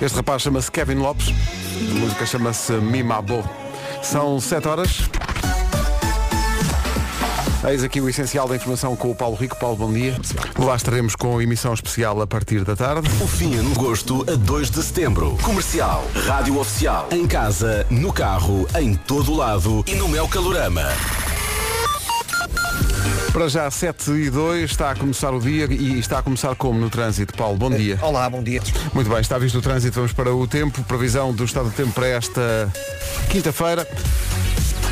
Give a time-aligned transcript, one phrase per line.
[0.00, 3.44] Este rapaz chama-se Kevin Lopes, a música chama-se Mimabo.
[4.02, 5.10] São 7 horas.
[7.68, 9.58] Eis aqui o essencial da informação com o Paulo Rico.
[9.58, 10.18] Paulo, bom dia.
[10.58, 13.10] Lá estaremos com emissão especial a partir da tarde.
[13.22, 15.36] O fim no gosto a 2 de setembro.
[15.42, 20.88] Comercial, rádio oficial, em casa, no carro, em todo lado e no Mel Calorama.
[23.32, 26.80] Para já 7 e 2 está a começar o dia e está a começar como
[26.80, 27.32] no trânsito.
[27.36, 27.96] Paulo, bom dia.
[28.02, 28.60] Olá, bom dia.
[28.92, 31.92] Muito bem, está visto o trânsito, vamos para o tempo, previsão do estado do tempo
[31.92, 32.68] para esta
[33.30, 33.86] quinta-feira.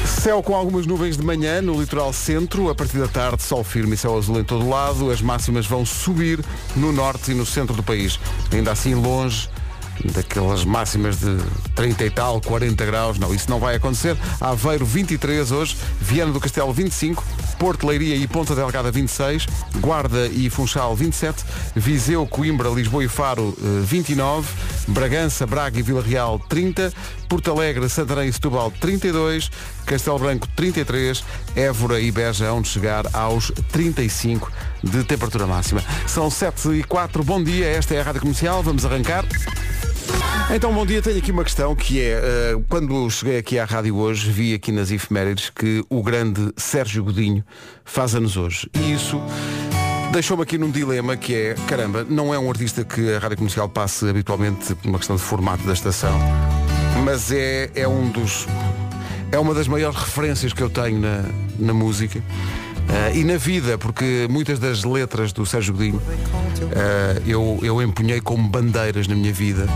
[0.07, 3.95] Céu com algumas nuvens de manhã no litoral centro, a partir da tarde sol firme
[3.95, 6.39] e céu azul em todo lado, as máximas vão subir
[6.77, 8.21] no norte e no centro do país.
[8.53, 9.49] Ainda assim longe
[10.05, 11.37] daquelas máximas de
[11.75, 14.17] 30 e tal, 40 graus, não, isso não vai acontecer.
[14.41, 17.25] Aveiro 23 hoje, Viana do Castelo 25,
[17.59, 19.47] Porto Leiria e Ponta Delgada 26,
[19.81, 24.49] Guarda e Funchal 27, Viseu, Coimbra, Lisboa e Faro eh, 29,
[24.89, 26.93] Bragança, Braga e Vila Real 30,
[27.29, 29.51] Porto Alegre, Santarém e Setúbal 32,
[29.85, 31.23] Castelo Branco 33,
[31.55, 34.51] Évora e Beja onde chegar aos 35
[34.83, 35.83] de temperatura máxima.
[36.07, 39.25] São 7 e 4, bom dia, esta é a Rádio Comercial, vamos arrancar.
[40.51, 41.03] Então, bom dia.
[41.03, 44.73] Tenho aqui uma questão que é, eh, quando cheguei aqui à rádio hoje, vi aqui
[44.73, 47.45] nas efemérides que o grande Sérgio Godinho
[47.85, 48.69] faz anos hoje.
[48.75, 49.21] E isso
[50.11, 53.69] deixou-me aqui num dilema que é, caramba, não é um artista que a rádio comercial
[53.69, 56.19] passe habitualmente por uma questão de formato da estação,
[57.09, 58.47] mas é, é um dos.
[59.33, 61.25] É uma das maiores referências que eu tenho na,
[61.59, 62.23] na música.
[62.87, 66.03] eh, e na vida, porque muitas das letras do Sérgio Godinho
[66.71, 69.67] eh, eu, eu empunhei como bandeiras na minha vida.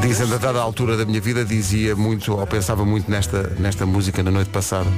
[0.00, 4.22] Dizendo a dada altura da minha vida dizia muito, ou pensava muito nesta, nesta música
[4.22, 4.88] na noite passada.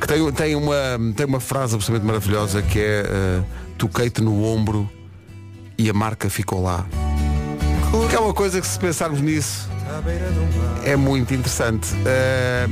[0.00, 0.74] Que tem, tem, uma,
[1.14, 3.42] tem uma frase absolutamente maravilhosa que é eh,
[3.76, 4.88] toquei-te no ombro
[5.76, 6.86] e a marca ficou lá.
[8.08, 9.68] Que é uma coisa que se pensarmos nisso
[10.84, 11.88] é muito interessante.
[12.06, 12.68] Eh,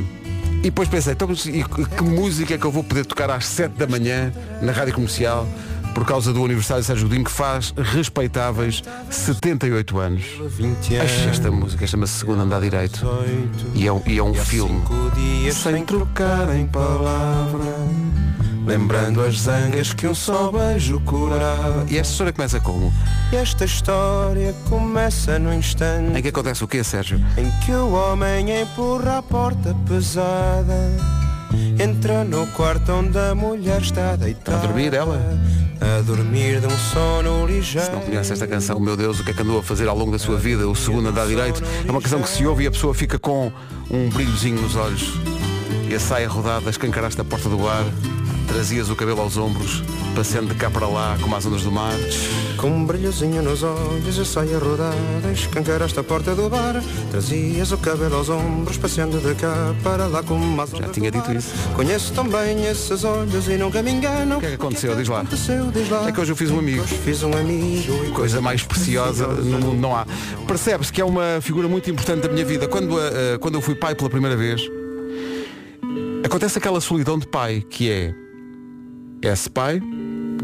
[0.59, 3.87] e depois pensei, então, que música é que eu vou poder tocar às 7 da
[3.87, 4.33] manhã
[4.63, 5.47] na rádio comercial
[5.95, 10.25] por causa do aniversário de Sérgio Godinho que faz respeitáveis 78 anos.
[11.01, 13.01] Ai, Esta música chama-se Segundo Andar Direito
[13.75, 14.83] e é, um- e é um filme.
[15.53, 17.77] Sem trocar em palavra,
[18.67, 21.87] lembrando as zangas que um só beijo curava.
[21.89, 22.93] E esta história começa como?
[23.33, 27.25] Esta história começa no instante Em que acontece o quê, Sérgio?
[27.37, 30.91] em que o homem empurra a porta pesada.
[31.79, 34.59] Entra no quarto onde a mulher está deitada.
[34.59, 35.21] A dormir, ela?
[35.81, 37.87] A dormir de um sono ligeiro.
[37.87, 39.97] Se não conhece esta canção, meu Deus, o que é que andou a fazer ao
[39.97, 42.67] longo da sua vida, o segundo andar direito, é uma canção que se ouve e
[42.67, 43.53] a pessoa fica com
[43.91, 45.13] um brilhozinho nos olhos.
[45.89, 47.85] E a saia rodada, escancaraste a porta do bar,
[48.47, 49.83] trazias o cabelo aos ombros,
[50.15, 51.93] passeando de cá para lá, como as ondas do mar.
[52.57, 54.97] Com um brilhozinho nos olhos, a saia rodada,
[55.33, 60.23] escancaraste a porta do bar, trazias o cabelo aos ombros, passeando de cá para lá
[60.23, 61.53] como as ondas tinha do dito isso.
[61.75, 64.37] Conheço tão bem esses olhos e nunca me engano.
[64.37, 64.97] O que é que aconteceu?
[64.97, 65.21] Diz lá.
[65.21, 66.09] Aconteceu, diz lá.
[66.09, 66.83] É que hoje eu fiz um amigo.
[66.83, 70.07] Hoje fiz um amigo Coisa mais preciosa no mundo não há.
[70.47, 72.67] Percebe-se que é uma figura muito importante da minha vida.
[72.67, 74.63] Quando, a- a- quando eu fui pai pela primeira vez,
[76.25, 78.15] acontece aquela solidão de pai que é
[79.33, 79.81] esse pai,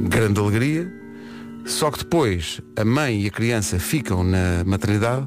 [0.09, 0.93] grande alegria,
[1.65, 5.27] só que depois a mãe e a criança ficam na maternidade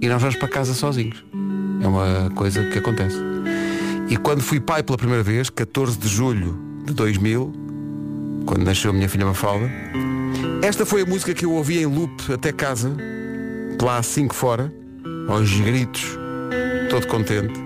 [0.00, 1.24] e nós vamos para casa sozinhos.
[1.82, 3.16] É uma coisa que acontece.
[4.08, 7.52] E quando fui pai pela primeira vez, 14 de julho de 2000,
[8.44, 9.70] quando nasceu a minha filha Mafalda,
[10.62, 12.94] esta foi a música que eu ouvi em loop até casa,
[13.80, 14.72] lá que fora,
[15.28, 16.18] aos gritos,
[16.90, 17.58] todo contente,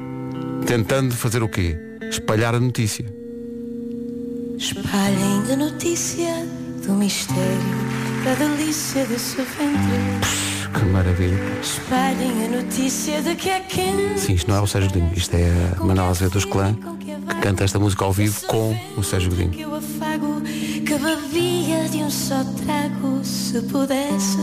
[0.66, 1.76] tentando fazer o quê?
[2.08, 3.25] Espalhar a notícia.
[4.58, 6.46] Espalhem a notícia
[6.86, 7.60] do mistério,
[8.24, 10.72] da delícia do seu ventre.
[10.72, 11.38] Que maravilha.
[11.60, 14.18] Espalhem a notícia de que é quente.
[14.18, 17.34] Sim, isto não é o Sérgio Godinho, isto é a Manuel Azevedo dos Clã, que
[17.42, 19.50] canta esta música ao vivo com o Sérgio Godinho.
[19.50, 24.38] Que eu afago, que bebia de um só trago, se pudesse.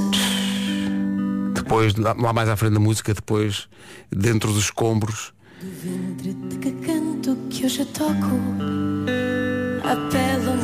[1.55, 3.67] Depois, lá mais à frente da música, depois,
[4.11, 5.33] dentro dos escombros,
[5.63, 8.92] Ventre de que canto que hoje toco.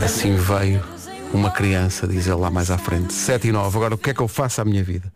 [0.03, 0.83] Assim veio
[1.33, 3.13] uma criança, diz ele lá mais à frente.
[3.13, 5.11] 7 e 9, agora o que é que eu faço à minha vida?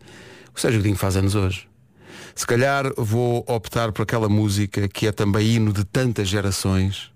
[0.54, 1.66] O Sérgio Godinho faz anos hoje.
[2.34, 7.10] Se calhar vou optar por aquela música que é também hino de tantas gerações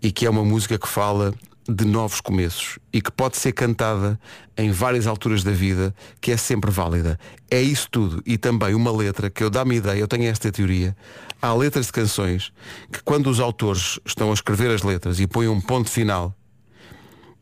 [0.00, 1.34] e que é uma música que fala
[1.68, 4.18] de novos começos e que pode ser cantada
[4.56, 7.18] em várias alturas da vida, que é sempre válida.
[7.50, 10.96] É isso tudo e também uma letra que eu dá-me ideia, eu tenho esta teoria.
[11.40, 12.52] Há letras de canções
[12.92, 16.34] que quando os autores estão a escrever as letras e põem um ponto final,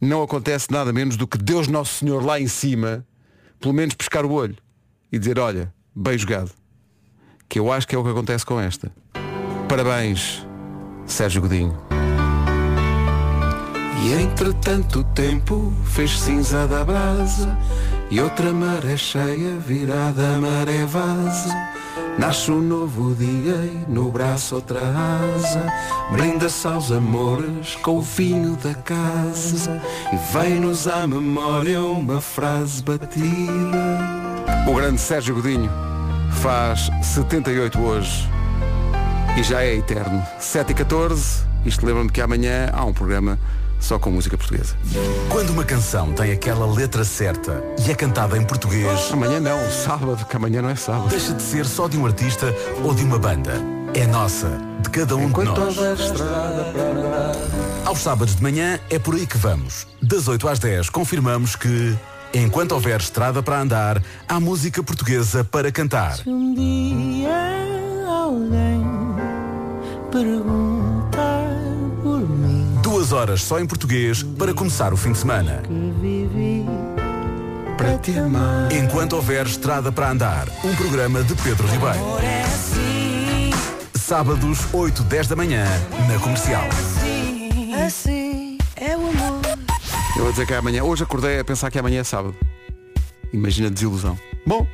[0.01, 3.07] não acontece nada menos do que Deus Nosso Senhor lá em cima,
[3.61, 4.57] pelo menos pescar o olho
[5.13, 6.51] e dizer, olha, bem jogado.
[7.49, 8.91] Que eu acho que é o que acontece com esta.
[9.69, 10.45] Parabéns,
[11.07, 11.92] Sérgio Godinho.
[14.01, 17.57] E entretanto o tempo fez cinza da brasa
[18.11, 21.55] E outra maré cheia virada a maré vaza.
[22.19, 25.67] Nasce um novo dia e no braço outra asa.
[26.13, 29.81] Brinda-se aos amores com o vinho da casa.
[30.13, 34.23] E vem-nos à memória uma frase batida.
[34.69, 35.71] O grande Sérgio Godinho
[36.43, 38.29] faz 78 hoje
[39.37, 40.23] E já é eterno.
[40.39, 43.39] 7 e 14 Isto lembra-me que amanhã há um programa
[43.83, 44.75] só com música portuguesa.
[45.29, 50.25] Quando uma canção tem aquela letra certa e é cantada em português, Amanhã não, sábado,
[50.25, 51.09] que amanhã não é sábado.
[51.09, 53.53] deixa de ser só de um artista ou de uma banda.
[53.95, 54.49] É nossa,
[54.81, 55.77] de cada um de nós.
[57.85, 59.87] Aos sábados de manhã é por aí que vamos.
[60.01, 61.99] Das 8 às 10 confirmamos que,
[62.33, 66.21] enquanto houver estrada para andar, há música portuguesa para cantar.
[66.27, 67.31] Um dia
[68.09, 68.83] alguém
[70.13, 70.92] mim
[73.03, 75.61] Duas horas só em português para começar o fim de semana.
[78.17, 78.71] amar.
[78.71, 81.99] Enquanto houver estrada para andar, um programa de Pedro Ribeiro.
[82.23, 83.51] É assim,
[83.93, 85.65] Sábados, 8, 10 da manhã,
[86.09, 86.63] na comercial.
[86.69, 89.43] assim, assim é o amor.
[90.17, 90.85] Eu vou dizer que é amanhã.
[90.85, 92.37] Hoje acordei a pensar que amanhã é sábado.
[93.33, 94.17] Imagina a desilusão.
[94.47, 94.65] Bom,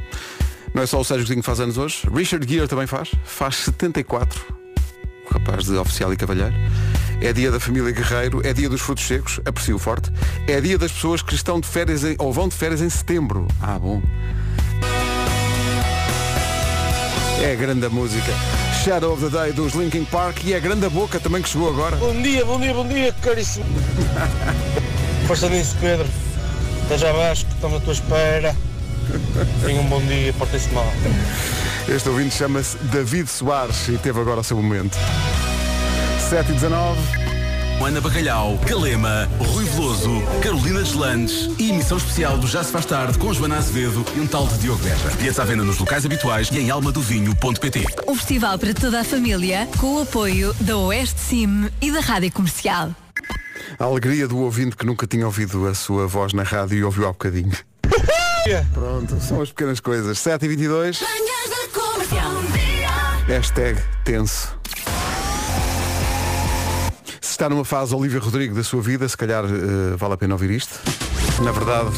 [0.74, 2.06] não é só o Sérgio Godinho que faz anos hoje.
[2.14, 3.10] Richard Gere também faz.
[3.24, 4.38] Faz 74.
[5.30, 6.54] O rapaz de oficial e cavalheiro.
[7.20, 8.40] É dia da família Guerreiro.
[8.46, 9.40] É dia dos frutos secos.
[9.44, 10.10] Aprecio forte.
[10.46, 13.48] É dia das pessoas que estão de férias em, ou vão de férias em setembro.
[13.60, 14.00] Ah, bom.
[17.42, 18.32] É a grande música.
[18.84, 21.68] Shadow of the Day dos Linkin Park e é a grande boca também que chegou
[21.68, 21.96] agora.
[21.96, 23.66] Bom dia, bom dia, bom dia, caríssimo.
[25.26, 26.06] Força nisso, Pedro.
[26.96, 28.56] Já vais, que estamos à tua espera.
[29.64, 30.90] Tenha um bom dia, portem-se mal.
[31.88, 34.96] Este ouvinte chama-se David Soares e teve agora o seu momento.
[36.28, 37.00] 7 e 19
[37.82, 43.16] Ana Bacalhau, Calema, Rui Veloso, Carolina Deslandes e emissão especial do Já se faz tarde
[43.16, 45.08] com Joana Azevedo e um tal de Diogo Beja.
[45.16, 47.86] Bilhetes à venda nos locais habituais e em almadovinho.pt.
[48.06, 52.30] Um festival para toda a família, com o apoio da Oeste Sim e da Rádio
[52.30, 52.94] Comercial.
[53.78, 57.04] A alegria do ouvinte que nunca tinha ouvido a sua voz na rádio e ouviu
[57.06, 57.56] há bocadinho.
[58.74, 60.18] Pronto, são as pequenas coisas.
[60.18, 61.00] 7 e 22
[63.28, 64.57] Hashtag tenso.
[67.38, 70.50] Está numa fase Olivia Rodrigo da sua vida, se calhar eh, vale a pena ouvir
[70.50, 70.74] isto.
[71.40, 71.88] Na verdade,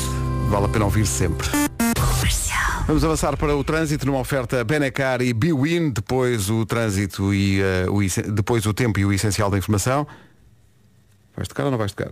[0.50, 1.48] vale a pena ouvir sempre.
[2.86, 7.86] Vamos avançar para o trânsito numa oferta Benecar e Biwin, depois o trânsito e eh,
[7.88, 8.00] o,
[8.30, 10.06] depois o tempo e o essencial da informação.
[11.34, 12.10] Vais tocar ou não vais tocar?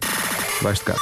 [0.62, 0.96] Vais tocar.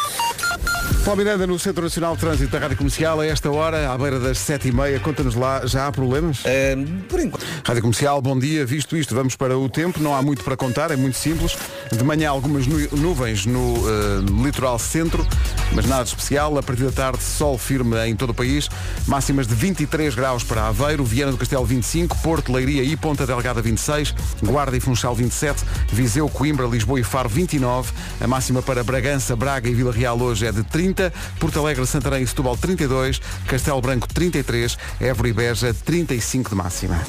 [1.06, 4.18] Paulo Miranda no Centro Nacional de Trânsito da Rádio Comercial, a esta hora, à beira
[4.18, 6.42] das sete e meia, conta-nos lá, já há problemas?
[7.08, 7.46] por enquanto.
[7.64, 8.66] Rádio Comercial, bom dia.
[8.66, 10.00] Visto isto, vamos para o tempo.
[10.02, 11.56] Não há muito para contar, é muito simples.
[11.92, 15.24] De manhã algumas nu- nuvens no eh, litoral centro,
[15.72, 16.58] mas nada de especial.
[16.58, 18.68] A partir da tarde, sol firme em todo o país.
[19.06, 23.62] Máximas de 23 graus para Aveiro, Viana do Castelo 25, Porto, Leiria e Ponta Delgada
[23.62, 24.12] 26,
[24.42, 25.62] Guarda e Funchal 27,
[25.92, 27.92] Viseu, Coimbra, Lisboa e Faro 29.
[28.20, 30.95] A máxima para Bragança, Braga e Vila Real hoje é de 30,
[31.38, 37.00] Porto Alegre, Santarém e Setúbal 32, Castelo Branco 33, Évora e Beja 35 de máxima.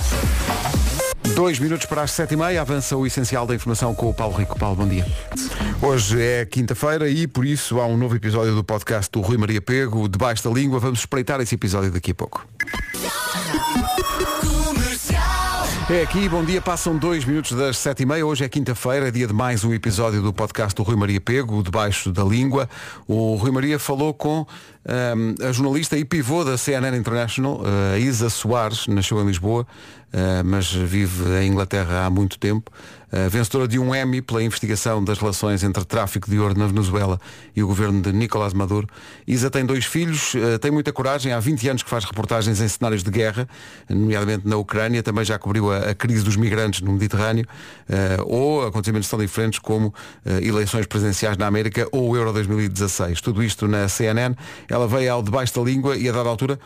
[1.36, 4.36] Dois minutos para as sete e meia, avança o essencial da informação com o Paulo
[4.36, 4.58] Rico.
[4.58, 5.06] Paulo, bom dia.
[5.82, 9.62] Hoje é quinta-feira e por isso há um novo episódio do podcast do Rui Maria
[9.62, 10.80] Pego, Debaixo da Língua.
[10.80, 12.48] Vamos espreitar esse episódio daqui a pouco.
[15.90, 19.26] É aqui, bom dia, passam dois minutos das sete e meia, hoje é quinta-feira, dia
[19.26, 22.70] de mais um episódio do podcast do Rui Maria Pego, Debaixo da Língua.
[23.08, 24.46] O Rui Maria falou com
[24.86, 27.62] ahm, a jornalista e pivô da CNN International,
[27.94, 29.66] a Isa Soares, nasceu em Lisboa,
[30.14, 32.72] ah, mas vive em Inglaterra há muito tempo,
[33.10, 37.18] Ah, vencedora de um Emmy pela investigação das relações entre tráfico de ouro na Venezuela
[37.56, 38.86] e o governo de Nicolás Maduro.
[39.26, 42.68] Isa tem dois filhos, ah, tem muita coragem, há 20 anos que faz reportagens em
[42.68, 43.48] cenários de guerra,
[43.90, 47.46] nomeadamente na Ucrânia, também já cobriu a, a crise dos migrantes no Mediterrâneo,
[47.88, 49.94] eh, ou acontecimentos tão diferentes como
[50.26, 53.22] eh, eleições presidenciais na América ou o Euro 2016.
[53.22, 54.36] Tudo isto na CNN.
[54.68, 56.60] Ela veio ao debaixo da língua e a dada altura,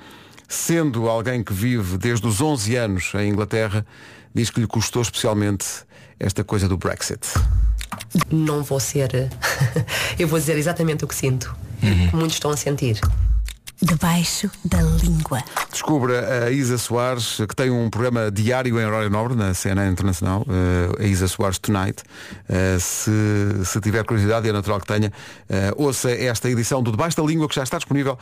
[0.53, 3.85] sendo alguém que vive desde os 11 anos em Inglaterra,
[4.33, 5.65] diz que lhe custou especialmente
[6.19, 7.27] esta coisa do Brexit.
[8.29, 9.29] não vou ser.
[10.19, 11.55] eu vou dizer exatamente o que sinto.
[11.81, 12.09] Uhum.
[12.09, 12.99] Que muitos estão a sentir.
[13.81, 15.43] Debaixo da língua.
[15.71, 20.45] Descubra a Isa Soares, que tem um programa diário em horário nobre na CNN Internacional,
[20.47, 22.03] eh, a Isa Soares Tonight.
[22.47, 23.11] Eh, se,
[23.65, 25.11] se tiver curiosidade, é natural que tenha,
[25.49, 28.17] eh, ouça esta edição do Debaixo da Língua, que já está disponível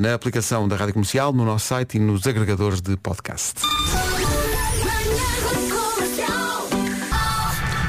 [0.00, 3.60] na aplicação da Rádio Comercial, no nosso site e nos agregadores de podcast.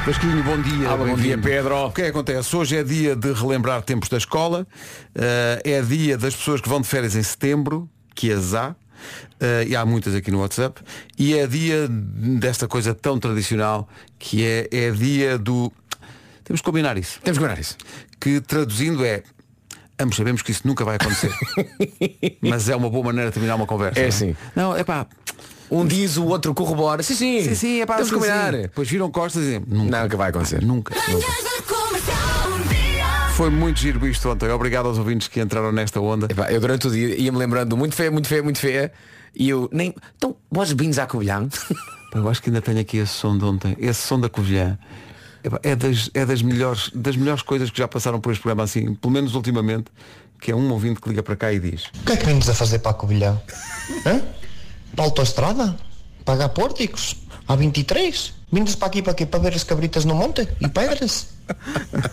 [0.05, 0.91] Vasquinho, bom dia.
[0.91, 1.87] Ah, bom dia, Pedro.
[1.87, 2.55] O que é que acontece?
[2.55, 4.67] Hoje é dia de relembrar tempos da escola,
[5.15, 8.75] eh, é dia das pessoas que vão de férias em setembro, que as há,
[9.39, 10.79] eh, e há muitas aqui no WhatsApp,
[11.17, 15.73] e é dia desta coisa tão tradicional que é, é dia do.
[16.43, 17.19] Temos que combinar isso.
[17.23, 17.75] Temos que combinar isso.
[18.19, 19.23] Que traduzindo é.
[19.97, 21.33] Ambos sabemos que isso nunca vai acontecer.
[22.41, 23.99] Mas é uma boa maneira de terminar uma conversa.
[23.99, 24.35] É não assim.
[24.55, 25.07] Não, é pá.
[25.69, 27.01] Um diz, o outro corrobora.
[27.03, 27.43] Sim, sim.
[27.43, 27.95] Sim, sim, é pá.
[27.95, 28.51] Temos que combinar.
[28.53, 29.63] Depois viram costas e dizem.
[29.67, 30.03] Nunca.
[30.03, 30.61] Nunca vai acontecer.
[30.61, 30.95] Nunca.
[31.09, 31.27] nunca.
[33.35, 34.49] Foi muito giro isto ontem.
[34.49, 36.27] Obrigado aos ouvintes que entraram nesta onda.
[36.29, 38.91] Epá, eu durante o dia ia-me lembrando muito feia, muito feia, muito feia.
[39.35, 39.93] E eu nem.
[40.15, 41.47] Então, vós bins à Covilhã?
[42.15, 43.75] Eu acho que ainda tenho aqui esse som de ontem.
[43.77, 44.79] Esse som da Covilhã.
[45.43, 48.63] Epá, É das, é das, melhores, das melhores coisas que já passaram por este programa
[48.63, 49.87] assim, pelo menos ultimamente,
[50.39, 51.87] que é um ouvinte que liga para cá e diz.
[51.87, 53.37] O que é que vindes a fazer para a Covilhã?
[54.07, 54.21] Hã?
[54.95, 55.75] Na autoestrada?
[56.23, 57.15] Pagar pórticos?
[57.47, 58.33] Há 23?
[58.51, 59.25] Vindes para aqui para quê?
[59.25, 60.47] Para ver as cabritas no monte?
[60.59, 61.27] E pedras?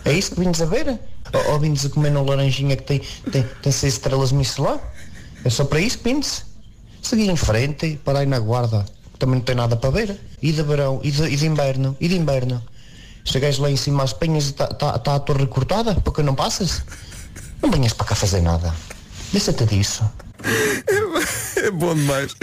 [0.05, 0.99] É isso que vindes a ver?
[1.33, 3.01] Ou, ou vindes a comer na laranjinha que tem,
[3.31, 4.79] tem, tem seis estrelas Michelin?
[5.43, 6.45] É só para isso que vindes?
[7.01, 8.85] Segui em frente, para aí na guarda.
[9.17, 10.19] Também não tem nada para ver.
[10.41, 12.61] E de verão, e de, e de inverno, e de inverno.
[13.25, 16.35] Chegas lá em cima às penhas e está tá, tá a torre cortada, porque não
[16.35, 16.83] passas?
[17.61, 18.73] Não venhas para cá fazer nada.
[19.33, 20.09] Deixa-te disso.
[21.57, 22.35] É bom demais.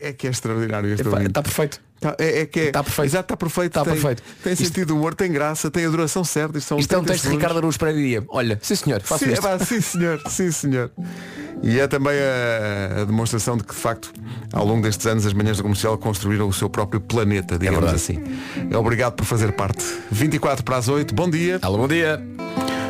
[0.00, 1.28] é que é extraordinário este ouvinte.
[1.28, 1.80] Está perfeito.
[2.00, 2.70] Tá, é, é que é.
[2.72, 3.08] Tá perfeito.
[3.08, 3.72] Exato, está perfeito.
[3.72, 4.22] Tá tem, perfeito.
[4.42, 6.58] Tem Isto- sentido de humor, tem graça, tem a duração certa.
[6.58, 7.36] Isto, são Isto é um 30 texto de.
[7.36, 8.24] Ricardo Araújo Pereira Dia.
[8.28, 10.90] Olha, sim senhor, faço Sim, epá, sim senhor, sim senhor.
[11.62, 14.12] E é também a, a demonstração de que de facto
[14.52, 17.96] ao longo destes anos as manhãs da comercial construíram o seu próprio planeta, digamos verdade.
[18.02, 18.76] assim.
[18.76, 19.82] Obrigado por fazer parte.
[20.10, 21.58] 24 para as 8, bom dia.
[21.62, 22.22] Alô, bom dia.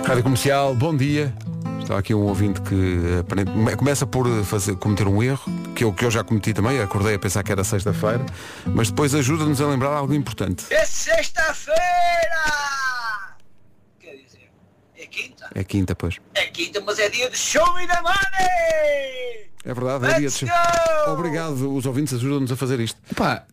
[0.05, 1.33] Rádio Comercial, bom dia.
[1.87, 6.05] Está aqui um ouvinte que aparentemente começa por fazer, cometer um erro, que eu, que
[6.05, 8.27] eu já cometi também, acordei a pensar que era sexta-feira,
[8.67, 10.67] mas depois ajuda-nos a lembrar algo importante.
[10.69, 11.77] É sexta-feira!
[14.01, 14.51] Quer dizer,
[14.97, 15.49] é quinta?
[15.55, 16.17] É quinta, pois.
[16.35, 19.49] É quinta, mas é dia de show me the money!
[19.65, 21.13] É verdade, é dia de go!
[21.13, 23.01] Obrigado, os ouvintes ajudam-nos a fazer isto.
[23.15, 23.47] Pá,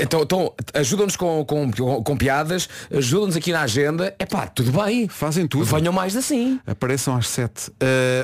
[0.00, 1.70] então, então ajudam-nos com, com,
[2.02, 4.14] com, piadas, ajudam-nos aqui na agenda.
[4.18, 5.08] É pá, tudo bem.
[5.08, 5.64] Fazem tudo.
[5.64, 6.58] Venham mais assim.
[6.66, 7.72] Apareçam às 7.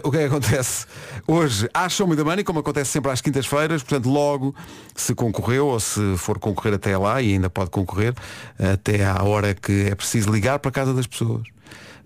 [0.03, 0.87] o que é que acontece?
[1.27, 4.55] Hoje há Show Me the Money, como acontece sempre às quintas-feiras, portanto logo
[4.95, 8.15] se concorreu ou se for concorrer até lá, e ainda pode concorrer,
[8.59, 11.43] até à hora que é preciso ligar para a casa das pessoas,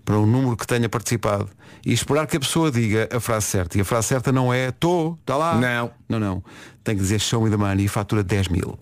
[0.07, 1.49] para um número que tenha participado,
[1.85, 3.77] e esperar que a pessoa diga a frase certa.
[3.77, 5.55] E a frase certa não é tô, está lá.
[5.55, 5.91] Não.
[6.07, 6.43] Não, não.
[6.81, 8.77] Tem que dizer Show Me the Money e fatura 10 mil.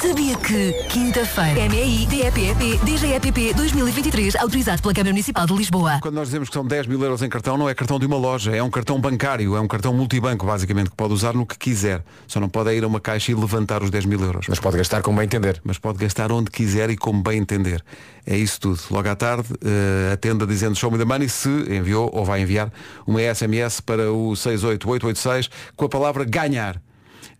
[0.00, 5.98] Sabia que quinta-feira MEI DEPEP DGEPP 2023 autorizado pela Câmara Municipal de Lisboa.
[6.02, 8.18] Quando nós dizemos que são 10 mil euros em cartão, não é cartão de uma
[8.18, 11.56] loja, é um cartão bancário, é um cartão multibanco, basicamente, que pode usar no que
[11.56, 12.04] quiser.
[12.28, 14.44] Só não pode ir a uma caixa e levantar os 10 mil euros.
[14.50, 15.62] Mas pode gastar como bem entender.
[15.64, 17.82] Mas pode gastar onde quiser e como bem entender.
[18.26, 18.78] É isso tudo.
[18.90, 22.70] Logo à tarde, eh, atenda dizendo Show Me the Money se enviou ou vai enviar
[23.06, 26.82] uma SMS para o 68886 com a palavra ganhar.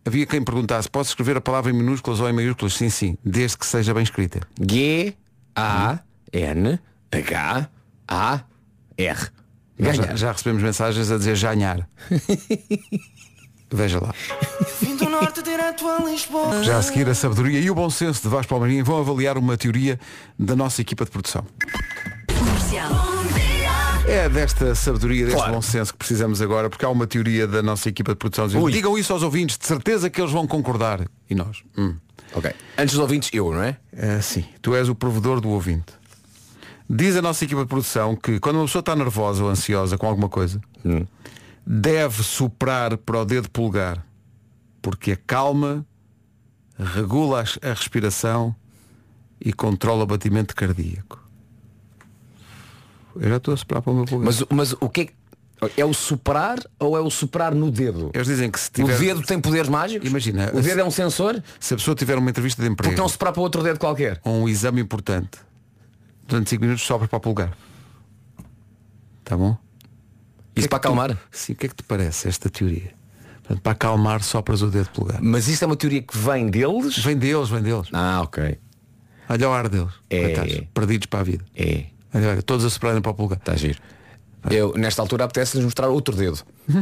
[0.06, 2.74] Havia quem perguntasse, posso escrever a palavra em minúsculas ou em maiúsculas?
[2.74, 4.40] Sim, sim, desde que seja bem escrita.
[4.60, 5.14] G
[5.54, 5.98] A
[6.32, 6.78] N
[7.10, 7.68] H
[8.06, 8.40] A
[8.96, 9.18] R.
[9.78, 10.16] Nós Já, Ganhar.
[10.16, 11.88] já recebemos mensagens a dizer ganhar.
[13.70, 14.14] Veja lá.
[16.62, 19.56] Já a seguir a sabedoria e o bom senso de Vasco Palmeirinho vão avaliar uma
[19.56, 19.98] teoria
[20.38, 21.44] da nossa equipa de produção.
[24.08, 25.54] É desta sabedoria, deste Claro.
[25.54, 28.46] bom senso que precisamos agora, porque há uma teoria da nossa equipa de produção.
[28.46, 28.70] dizendo.
[28.70, 31.06] Digam isso aos ouvintes, de certeza que eles vão concordar.
[31.28, 31.62] E nós?
[31.76, 31.96] Hum.
[32.32, 32.52] Ok.
[32.78, 33.76] Antes dos ouvintes, eu, não é?
[33.92, 35.92] É, sim, tu és o provedor do ouvinte.
[36.88, 40.06] Diz a nossa equipa de produção que quando uma pessoa está nervosa ou ansiosa com
[40.06, 40.60] alguma coisa,
[41.66, 44.06] deve soprar para o dedo polegar,
[44.80, 45.84] porque acalma,
[46.78, 48.54] regula as- a respiração
[49.40, 51.25] e controla o batimento cardíaco.
[53.20, 54.26] Eu já estou a soprar para o meu polegar.
[54.26, 55.14] Mas, mas o que é que-
[55.78, 58.10] É o soprar ou é o soprar no dedo?
[58.12, 58.98] Eles dizem que se O tiver.
[58.98, 60.06] dedo tem poderes mágicos?
[60.06, 61.42] Imagina, O dedo é um sensor?
[61.58, 64.20] Se a pessoa tiver uma entrevista de emprego Porque não soprar para outro dedo qualquer?
[64.22, 65.38] ou um exame importante,
[66.28, 67.56] durante 5 minutos sopra para o polegar.
[69.24, 69.56] Tá bom?
[70.54, 71.18] Isso para acalmar?
[71.30, 72.92] Sim, o que é que te parece esta teoria?
[73.42, 75.22] Portanto, para acalmar sopras o dedo polegar.
[75.22, 76.98] Mas isso é uma teoria que vem deles?
[76.98, 77.88] Vem deles, vem deles.
[77.92, 78.58] Ah, ok.
[79.28, 79.92] Olha o ar deles.
[80.10, 80.20] É.
[80.22, 81.44] Coitados, perdidos para a vida.
[81.54, 81.86] É.
[82.16, 83.38] Olha, todos a soprarem para o polegar.
[83.38, 83.78] Está a giro.
[84.50, 86.38] Eu, nesta altura, apetece-lhes mostrar outro dedo.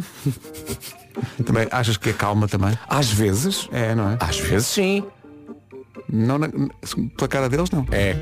[1.46, 2.76] Também achas que acalma também?
[2.88, 3.68] Às vezes.
[3.72, 4.16] É, não é?
[4.20, 5.04] Às vezes sim.
[6.12, 6.48] Não, na-
[7.16, 7.86] pela cara deles não.
[7.92, 8.16] É.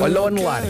[0.00, 0.62] Olha o anular.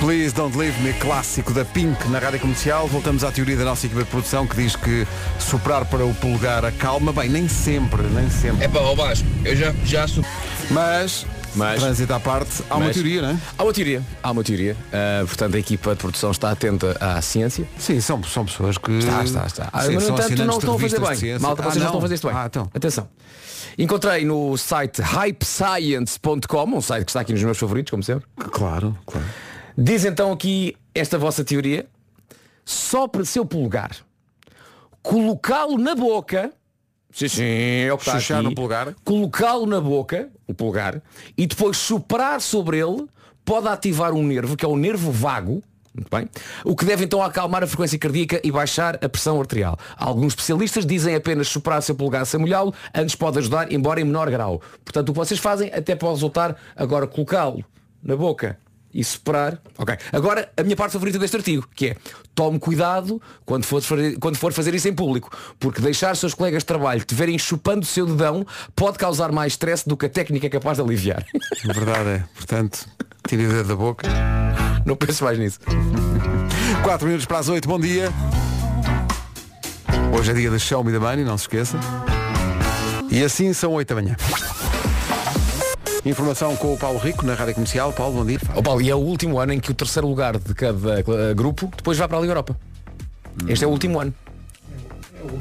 [0.00, 2.86] Please Don't Leave Me, clássico da Pink na rádio comercial.
[2.88, 5.06] Voltamos à teoria da nossa equipa de produção que diz que
[5.38, 7.12] soprar para o polegar acalma.
[7.12, 8.64] Bem, nem sempre, nem sempre.
[8.64, 10.24] É para o Vasco, eu já, já su-
[10.70, 13.38] Mas, Mas- trânsito à parte, há uma Mas- teoria, não é?
[13.56, 14.02] Há uma teoria.
[14.22, 14.76] Há uma teoria.
[14.92, 17.68] Ah, portanto, a equipa de produção está atenta à ciência.
[17.78, 18.92] Sim, são, são pessoas que.
[18.98, 19.68] Está, está, está.
[19.72, 21.16] Ah, Sim, mas, são no entanto, assinantes não de estão a fazer revistas de bem.
[21.18, 21.38] ciência.
[21.46, 21.86] Malta, Ah, vocês não não?
[21.88, 22.36] estão a fazer isto bem.
[22.36, 22.70] Ah, então.
[22.74, 23.08] Atenção.
[23.78, 28.26] Encontrei no site hypescience.com, um site que está aqui nos meus favoritos, como sempre.
[28.36, 29.26] Claro, claro.
[29.76, 31.86] Diz então aqui esta vossa teoria.
[32.64, 33.92] Só para seu polegar
[35.02, 36.50] colocá-lo na boca.
[37.10, 38.48] Sim, sim, é o que está Chuchar aqui.
[38.48, 38.94] no polegar.
[39.04, 41.02] Colocá-lo na boca, o polegar,
[41.36, 43.06] e depois soprar sobre ele
[43.44, 45.62] pode ativar um nervo, que é o nervo vago.
[45.94, 46.28] Muito bem.
[46.64, 49.76] O que deve então acalmar a frequência cardíaca e baixar a pressão arterial.
[49.96, 54.30] Alguns especialistas dizem apenas soprar seu polegar sem molhá-lo, antes pode ajudar, embora em menor
[54.30, 54.62] grau.
[54.84, 57.64] Portanto, o que vocês fazem até pode resultar agora colocá-lo
[58.02, 58.56] na boca
[58.98, 59.62] e soprar.
[59.78, 59.96] Ok.
[60.12, 61.96] Agora, a minha parte favorita deste artigo, que é
[62.34, 66.62] tome cuidado quando for, fazer, quando for fazer isso em público, porque deixar seus colegas
[66.62, 70.08] de trabalho te verem chupando o seu dedão pode causar mais stress do que a
[70.08, 71.24] técnica é capaz de aliviar.
[71.68, 72.24] A verdade é.
[72.34, 72.88] Portanto,
[73.28, 74.08] tire o dedo da boca.
[74.84, 75.60] Não penso mais nisso.
[76.82, 78.12] 4 minutos para as 8, bom dia.
[80.12, 81.78] Hoje é dia Show Me the Money, não se esqueça.
[83.08, 84.16] E assim são 8 da manhã.
[86.08, 87.92] Informação com o Paulo Rico na Rádio Comercial.
[87.92, 88.38] Paulo, bom dia.
[88.56, 91.34] Ó Paulo, e é o último ano em que o terceiro lugar de cada eh,
[91.34, 92.56] grupo depois vai para a Liga Europa.
[93.46, 94.14] Este é o último ano.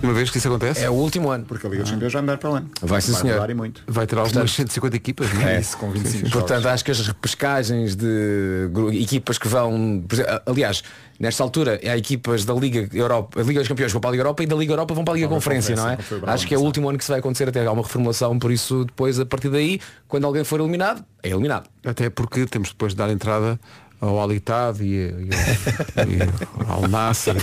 [0.02, 0.84] Uma vez que isso acontece?
[0.84, 1.46] É o último ano.
[1.46, 2.64] Porque a Liga dos Campeões vai mudar para lá.
[2.82, 3.36] Vai sim, senhor.
[3.36, 3.84] mudar e muito.
[3.88, 5.56] Vai ter algumas Portanto- 150 equipas, não é?
[5.56, 5.60] É.
[5.60, 10.04] Isso, com 25 Portanto, acho que as repescagens de equipas que vão.
[10.46, 10.84] Aliás,
[11.20, 14.22] nesta altura há equipas da Liga Europa, a Liga dos Campeões vão para a Liga
[14.22, 15.96] Europa e da Liga Europa vão para a Liga Para a Conferência, não é?
[15.96, 17.84] Conferência, o Acho que é o último ano que isso vai acontecer até há uma
[17.84, 21.70] reformulação, por isso depois a partir daí, quando alguém for eliminado, é eliminado.
[21.86, 23.60] Até porque temos depois de dar entrada
[24.00, 27.36] ao Alitad e, e, e ao Nasser.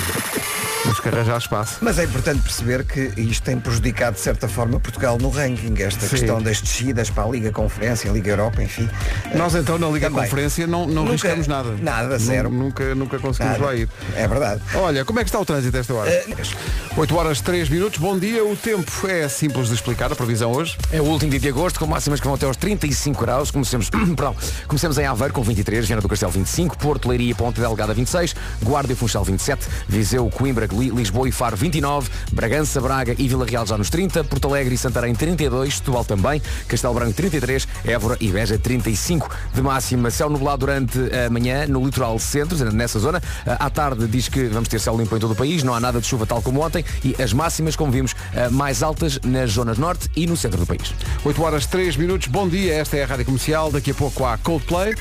[0.84, 1.78] Temos que arranjar espaço.
[1.80, 6.02] Mas é importante perceber que isto tem prejudicado de certa forma Portugal no ranking, esta
[6.02, 6.09] Sim.
[6.09, 8.87] questão das descidas para a Liga Conferência, a Liga Europa, enfim.
[9.35, 10.24] Nós então na Liga Também.
[10.24, 11.70] Conferência não, não Nunca- riscamos nada.
[11.80, 12.50] nada, zero.
[12.50, 13.64] Nunca, nunca conseguimos Nada.
[13.64, 13.88] lá ir.
[14.14, 14.61] É verdade.
[14.74, 16.24] Olha, como é que está o trânsito a esta hora?
[16.96, 18.44] 8 horas 3 minutos, bom dia.
[18.44, 20.76] O tempo é simples de explicar, a previsão hoje.
[20.92, 23.50] É o último dia de agosto, com máximas que vão até aos 35 graus.
[23.50, 24.37] Comecemos, perdão,
[24.68, 28.92] comecemos em Aveiro com 23, Viana do Castelo 25, Porto, Leiria Ponte Delgada 26, Guarda
[28.92, 33.78] e Funchal 27, Viseu, Coimbra, Lisboa e Faro 29, Bragança, Braga e Vila Real já
[33.78, 38.58] nos 30, Porto Alegre e Santarém 32, Setúbal também, Castelo Branco 33, Évora e Beja
[38.58, 40.10] 35 de máxima.
[40.10, 43.22] Céu nublado durante a manhã no litoral centro, nessa zona.
[43.46, 46.00] À tarde diz que vamos ter céu limpo em todo o país, não há nada
[46.00, 49.78] de chuva tal como ontem e as máximas, como vimos, eh, mais altas nas zonas
[49.78, 50.94] norte e no centro do país.
[51.24, 52.74] 8 horas 3 minutos, bom dia.
[52.74, 53.70] Esta é a Rádio Comercial.
[53.70, 54.94] Daqui a pouco há Coldplay.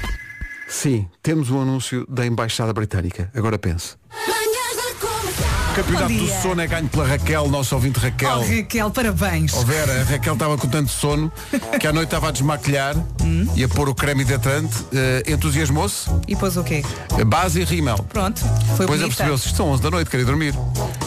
[0.67, 3.29] Sim, temos um anúncio da Embaixada Britânica.
[3.36, 3.95] Agora pense.
[5.75, 8.39] Campeonato do sono é ganho pela Raquel, nosso ouvinte Raquel.
[8.39, 9.53] Oh, Raquel, parabéns.
[9.55, 11.31] Ó Vera, a Raquel estava com tanto sono
[11.79, 12.95] que à noite estava a desmaquilhar
[13.55, 14.75] e a pôr o creme hidratante.
[14.93, 16.83] Eh, Entusiasmou-se, E pôs o quê?
[17.25, 17.97] base e rímel.
[18.09, 18.51] Pronto, foi
[18.86, 19.05] Depois bonita.
[19.05, 20.53] apercebeu-se, estão 11 da noite, quer ir dormir.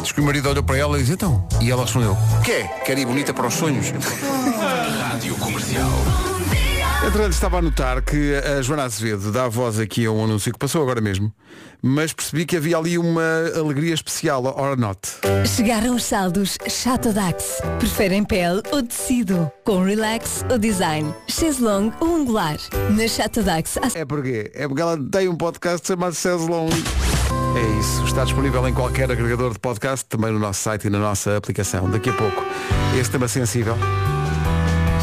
[0.02, 1.46] Diz que o marido olhou para ela e disse, então.
[1.61, 2.66] E ela respondeu, quê?
[2.85, 3.87] Quer ir bonita para os sonhos?
[5.00, 5.90] Rádio Comercial.
[7.07, 10.59] Entretanto, estava a notar que a Joana Azevedo dá voz aqui a um anúncio que
[10.59, 11.33] passou agora mesmo,
[11.81, 13.23] mas percebi que havia ali uma
[13.57, 14.99] alegria especial, or not.
[15.47, 17.62] Chegaram os saldos Chateau Dax.
[17.79, 19.49] Preferem pele ou tecido?
[19.64, 21.14] Com relax ou design?
[21.29, 22.57] Cheslong ou angular?
[22.90, 26.69] Na Chateau Dax É porque É porque ela tem um podcast chamado Ceslon.
[27.57, 30.99] É isso, está disponível em qualquer agregador de podcast, também no nosso site e na
[30.99, 31.88] nossa aplicação.
[31.88, 32.45] Daqui a pouco,
[32.99, 33.77] este tema sensível.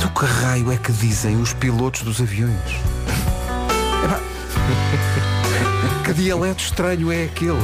[0.04, 2.72] Mas o que raio é que dizem os pilotos dos aviões?
[4.04, 4.20] Epá,
[6.04, 7.58] que dialeto estranho é aquele?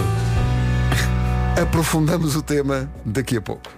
[1.62, 3.69] Aprofundamos o tema daqui a pouco.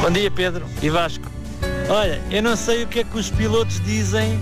[0.00, 1.26] Bom dia Pedro e Vasco.
[1.88, 4.38] Olha, eu não sei o que é que os pilotos dizem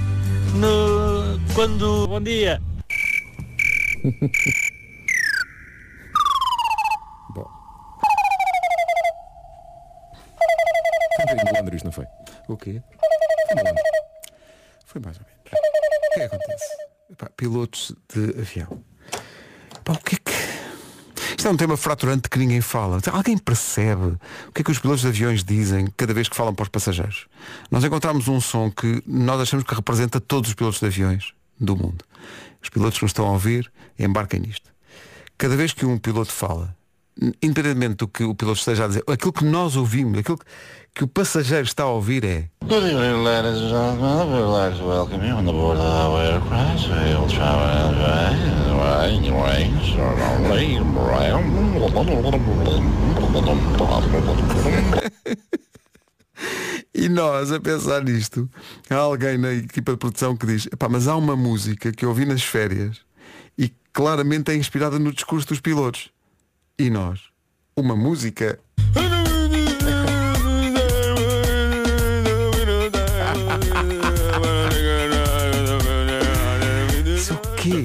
[0.55, 2.07] no quando.
[2.07, 2.61] Bom dia.
[11.19, 12.07] Foi um bocadinho malandro isto, não foi?
[12.49, 12.83] O quê?
[13.47, 13.83] Foi malandro.
[14.87, 15.39] Foi mais ou menos.
[15.45, 16.77] O que é que acontece?
[17.11, 18.83] Epá, pilotos de avião.
[19.77, 20.39] Epá, o que é que.
[21.37, 22.99] Isto é um tema fraturante que ninguém fala.
[23.13, 24.17] Alguém percebe
[24.49, 26.69] o que é que os pilotos de aviões dizem cada vez que falam para os
[26.69, 27.27] passageiros?
[27.71, 31.77] Nós encontramos um som que nós achamos que representa todos os pilotos de aviões do
[31.77, 32.05] mundo.
[32.63, 34.71] Os pilotos que nos estão a ouvir, embarquem nisto.
[35.37, 36.75] Cada vez que um piloto fala,
[37.43, 40.45] independentemente do que o piloto esteja a dizer, aquilo que nós ouvimos, aquilo que,
[40.95, 44.05] que o passageiro está a ouvir é Good evening, ladies and gentlemen.
[44.05, 46.89] I would like to welcome you on the board of our aircraft.
[46.89, 47.69] We'll travel
[56.95, 58.49] E nós, a pensar nisto,
[58.91, 62.09] há alguém na equipa de produção que diz, "Epá, mas há uma música que eu
[62.09, 62.99] ouvi nas férias
[63.57, 66.11] e claramente é inspirada no discurso dos pilotos.
[66.81, 67.19] E nós,
[67.77, 68.61] uma música.
[77.05, 77.85] Isso o quê?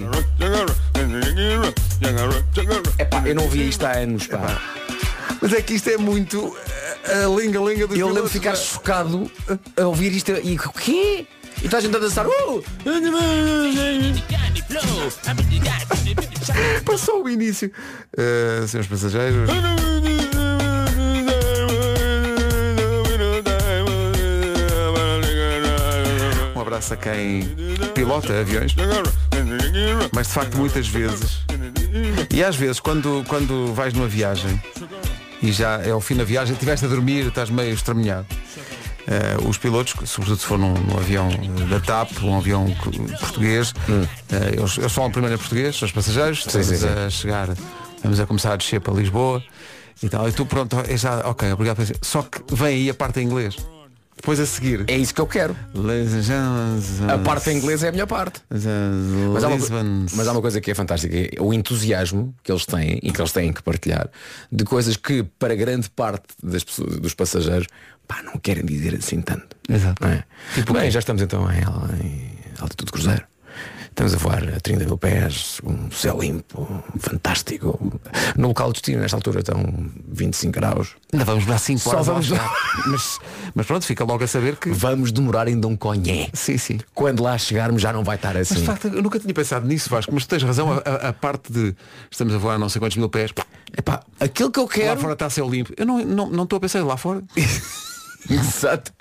[2.99, 4.61] Epá, eu não via isto há anos, pá.
[5.41, 6.55] Mas é que isto é muito
[7.03, 9.31] a linga-linga dos Eu lembro de ficar chocado
[9.75, 11.25] a ouvir isto e o quê?
[11.63, 12.27] E está a gente a dançar.
[12.27, 12.63] Uh!
[16.85, 17.71] Passou o início.
[18.17, 19.49] Uh, senhores passageiros.
[26.55, 27.47] Um abraço a quem
[27.93, 28.75] pilota aviões.
[30.13, 31.39] Mas de facto muitas vezes.
[32.33, 34.61] E às vezes quando, quando vais numa viagem
[35.41, 38.25] e já é ao fim da viagem, estiveste a dormir, estás meio estremunhado.
[39.05, 42.65] Eh, os pilotos, sobretudo se for num, num avião eh, da TAP, um avião
[43.19, 43.73] português,
[44.31, 46.87] eh, eles, eles falam primeiro em português, os passageiros, Sim, estamos sim, sim.
[46.87, 47.49] a chegar,
[48.01, 49.43] vamos a começar a descer para Lisboa
[50.01, 50.27] e tal.
[50.27, 51.77] E tu pronto, é já, ok, obrigado.
[51.77, 51.93] por isso.
[52.01, 53.57] Só que vem aí a parte em inglês.
[54.15, 54.85] Depois a seguir.
[54.87, 55.55] É isso que eu quero.
[57.11, 58.41] A parte em inglês é a melhor parte.
[58.49, 62.65] Mas há, uma, mas há uma coisa que é fantástica, é o entusiasmo que eles
[62.65, 64.09] têm e que eles têm que partilhar
[64.51, 67.67] de coisas que para grande parte das pessoas, dos passageiros
[68.07, 69.55] pá, não querem dizer assim tanto.
[69.69, 70.05] Exato.
[70.05, 70.23] É?
[70.71, 73.23] Bem, já estamos então em, em altitude cruzeiro.
[73.89, 78.01] Estamos a voar a 30 mil pés, um céu limpo, fantástico.
[78.35, 79.63] No local de destino, nesta altura, estão
[80.07, 80.95] 25 graus.
[81.13, 82.07] Ainda vamos lá 5 Só horas.
[82.07, 82.87] vamos lá chegar.
[82.87, 83.19] mas,
[83.53, 84.69] mas pronto, fica logo a saber que.
[84.71, 86.27] Vamos demorar em Dom Conhé.
[86.33, 86.79] Sim, sim.
[86.95, 88.55] Quando lá chegarmos já não vai estar assim.
[88.55, 90.77] Mas de facto, eu nunca tinha pensado nisso, Vasco, mas tens razão, a,
[91.09, 91.75] a- parte de
[92.09, 93.31] estamos a voar a não sei quantos mil pés.
[93.77, 94.99] Epá, aquilo que eu Lá quero.
[95.01, 95.71] fora está céu limpo.
[95.77, 97.21] Eu não estou não, não estou a pensar lá fora.
[98.29, 98.91] Exato.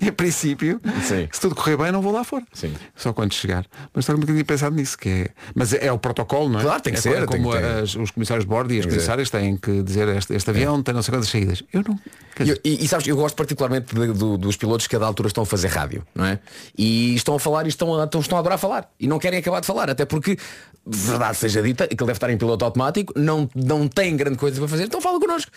[0.00, 1.28] em princípio, Sim.
[1.30, 2.44] se tudo correr bem, não vou lá fora.
[2.52, 2.72] Sim.
[2.96, 3.64] Só quando chegar.
[3.94, 5.28] Mas também nunca tinha pensado nisso, que é.
[5.54, 6.62] Mas é, é o protocolo, não é?
[6.62, 9.30] Claro, tem que é ser, É como as- os comissários de bordo e as comissárias
[9.30, 11.62] têm que dizer este, este avião tem não sei quantas saídas.
[11.72, 11.98] Eu não.
[12.40, 15.06] E, dizer, e- e sabes, eu gosto particularmente de- do- dos pilotos que a da
[15.06, 16.38] altura estão a fazer rádio, não é?
[16.76, 18.90] E estão a falar e estão a, estão, a adorar falar.
[18.98, 20.36] E não querem acabar de falar, até porque,
[20.86, 24.58] verdade seja dita, que ele deve estar em piloto automático, não, não tem grande coisa
[24.58, 25.50] para fazer, então fala connosco.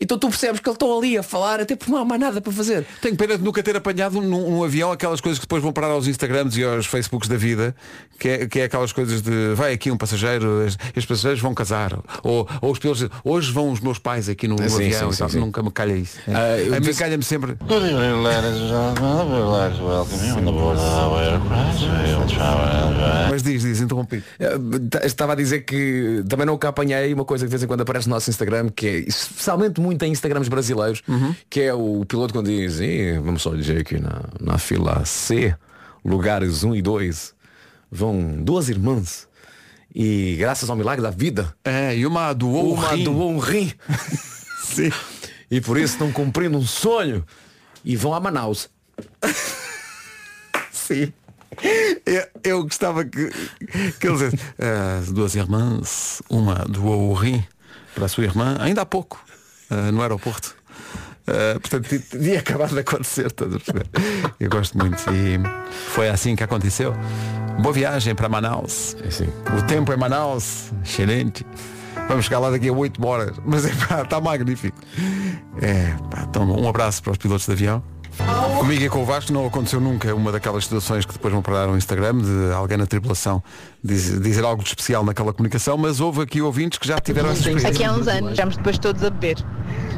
[0.00, 2.40] Então tu percebes que eles estão ali a falar, até porque não há mais nada
[2.40, 2.86] para fazer.
[3.02, 5.88] Tenho pena de nunca ter apanhado num, num avião aquelas coisas que depois vão parar
[5.88, 7.74] aos Instagrams e aos Facebooks da vida,
[8.18, 11.52] que é, que é aquelas coisas de vai aqui um passageiro, es- estes passageiros vão
[11.54, 11.98] casar.
[12.22, 15.12] Ou, ou os pilotos dizem, hoje vão os meus pais aqui no, no Sim, avião
[15.12, 15.38] sim, sim.
[15.38, 16.19] Nunca me calha isso.
[16.26, 17.56] Eu a mim calha-me sempre.
[23.30, 24.22] Mas diz, diz, interrompi.
[24.38, 27.82] Eh, Estava a dizer que também nunca apanhei uma coisa que de vez em quando
[27.82, 31.02] aparece no nosso Instagram, que é especialmente muito em Instagrams brasileiros,
[31.48, 35.54] que é o piloto quando diz, "Ih, vamos só dizer aqui na, na fila C,
[36.04, 37.34] lugares 1 e 2,
[37.90, 39.28] vão duas irmãs.
[39.94, 43.04] E graças ao milagre da vida, É, e uma doou uma o rim.
[43.04, 43.72] doou um rim.
[44.62, 44.92] Sim.
[45.50, 47.24] E por isso estão cumprindo um sonho.
[47.84, 48.68] E vão a Manaus.
[50.72, 51.12] Sim.
[52.06, 53.28] Eu, eu gostava que,
[53.98, 54.32] que eles
[54.98, 57.44] "As duas irmãs, uma doou o rim
[57.94, 59.22] para a sua irmã, ainda há pouco,
[59.68, 60.54] ah, no aeroporto.
[61.26, 63.86] Ah, portanto, ti- tinha acabado de acontecer, estás a perceber?
[64.38, 64.98] Eu gosto muito.
[65.12, 65.38] E
[65.90, 66.94] foi assim que aconteceu.
[67.60, 68.96] Boa viagem para Manaus.
[69.58, 71.44] O tempo em Manaus, excelente.
[72.10, 73.36] Vamos chegar lá daqui a 8 horas.
[73.46, 74.76] Mas é pá, está magnífico.
[75.62, 77.82] É, pá, então, um abraço para os pilotos de avião.
[78.58, 81.68] Comigo e com o Vasco não aconteceu nunca uma daquelas situações que depois vão parar
[81.68, 83.42] no Instagram de alguém na tripulação
[83.82, 87.38] diz- dizer algo de especial naquela comunicação, mas houve aqui ouvintes que já tiveram essa
[87.38, 87.68] experiência.
[87.70, 89.38] Aqui há uns anos, estamos depois todos a beber.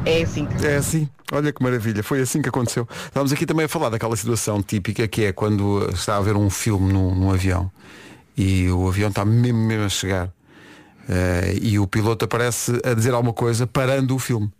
[0.05, 0.47] É assim.
[0.63, 2.87] É assim, olha que maravilha, foi assim que aconteceu.
[3.07, 6.51] Estávamos aqui também a falar daquela situação típica que é quando está a ver um
[6.51, 7.71] filme num, num avião
[8.37, 10.29] e o avião está mesmo, mesmo a chegar
[11.09, 14.51] eh, e o piloto aparece a dizer alguma coisa parando o filme.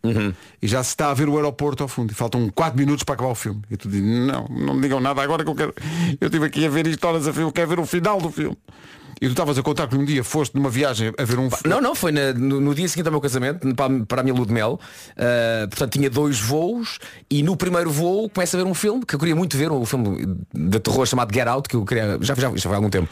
[0.61, 2.13] E já se está a ver o aeroporto ao fundo.
[2.13, 3.63] E faltam 4 minutos para acabar o filme.
[3.71, 5.75] E tu dizes, não, não me digam nada agora que eu quero
[6.21, 8.57] eu estive aqui a ver histórias a filme, eu quero ver o final do filme
[9.23, 11.81] E tu estavas a contar que num dia foste numa viagem a ver um Não,
[11.81, 14.45] não, foi na- no, no dia seguinte ao meu casamento, para, para a minha lua
[14.45, 14.81] de mel.
[15.13, 16.99] Uh, portanto, tinha dois voos
[17.31, 19.87] e no primeiro voo começo a ver um filme que eu queria muito ver, um
[19.87, 22.19] filme de terror chamado Get Out, que eu queria.
[22.21, 23.09] Já, já, já foi há algum tempo.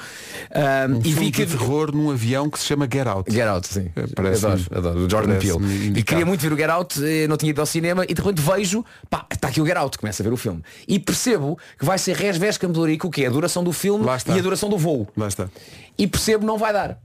[0.50, 3.32] Uh, Um e vi que de terror num avião que se chama Get Out.
[3.32, 3.90] Get Out, sim.
[4.16, 5.92] parece- adoro, adoro, do Jordan Peele.
[5.96, 8.20] E queria muito ver o Get Out, eh, não tinha ido ao cinema e de
[8.20, 10.60] repente vejo, pá, está aqui o Get Out, começo a ver o filme.
[10.88, 14.38] E percebo que vai ser res vesca o que é a duração do filme e
[14.38, 15.06] a duração do voo.
[15.16, 15.48] Lá está.
[16.00, 16.98] E percebo não vai dar.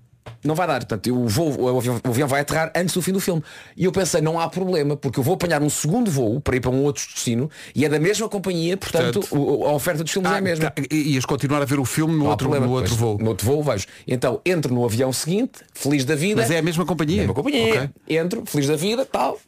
[0.44, 0.76] Não vai dar.
[0.80, 3.44] Portanto, eu vou, o, avião, o avião vai aterrar antes do fim do filme.
[3.76, 6.60] E eu pensei, não há problema, porque eu vou apanhar um segundo voo para ir
[6.62, 10.32] para um outro destino e é da mesma companhia, portanto, o- a oferta dos filmes
[10.32, 10.70] é a mesma.
[10.72, 12.90] tá, e ias continuar a ver o filme no Não há outro, problema, no outro
[12.90, 13.18] pois, voo.
[13.20, 13.88] No outro voo vejo.
[14.08, 16.42] Então entro no avião seguinte, feliz da vida.
[16.42, 17.18] Mas é a mesma companhia.
[17.18, 17.92] Mesma companhia.
[18.08, 19.40] Entro, feliz da vida, tal,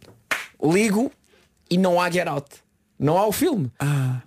[0.63, 1.11] ligo
[1.69, 2.47] e não há Get Out.
[2.99, 3.71] Não há o filme.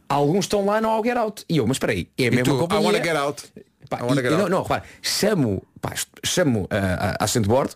[0.08, 1.44] Alguns estão lá, não há o Get Out.
[1.48, 2.32] E eu, mas espera aí, é a Ah.
[2.32, 2.86] E mesma tu, I companhia.
[2.86, 3.42] wanna get out.
[3.90, 5.92] Pá, e- não, não, repara, chamo, pá,
[6.24, 7.74] chamo a, a bordo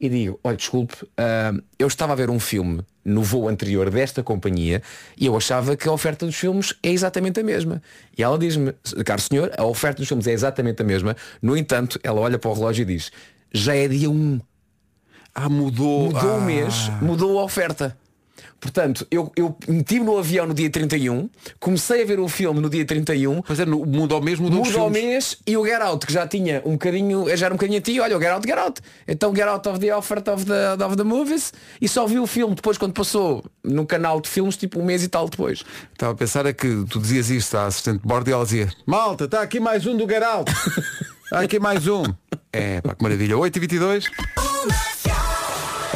[0.00, 4.22] e digo, olha, desculpe, ah, eu estava a ver um filme no voo anterior desta
[4.22, 4.80] companhia
[5.16, 7.82] e eu achava que a oferta dos filmes é exatamente a mesma.
[8.16, 8.74] E ela diz-me,
[9.04, 11.16] caro senhor, a oferta dos filmes é exatamente a mesma.
[11.42, 13.10] No entanto, ela olha para o relógio e diz,
[13.52, 14.40] já é dia 1.
[15.34, 16.12] Ah, mudou.
[16.12, 16.36] Mudou ah.
[16.36, 17.96] o mês, mudou a oferta.
[18.60, 21.28] Portanto, eu, eu meti-me no avião no dia 31,
[21.60, 23.42] comecei a ver o filme no dia 31.
[23.42, 26.12] Pois é, muda ao mês, mudou os Muda ao mês e o Get Out, que
[26.12, 28.58] já tinha um bocadinho, já era um bocadinho a ti, olha, o Get Out, Get
[28.58, 28.80] Out.
[29.06, 32.26] Então Get Out of the Offer of the, of the Movies e só vi o
[32.26, 35.64] filme depois quando passou no canal de filmes, tipo um mês e tal depois.
[35.92, 38.68] Estava a pensar é que tu dizias isto à assistente de bordo e ela dizia
[38.86, 40.52] Malta, está aqui mais um do Get Out.
[41.24, 42.04] Está aqui mais um.
[42.52, 43.36] É, pá, que maravilha.
[43.36, 44.06] 8h22.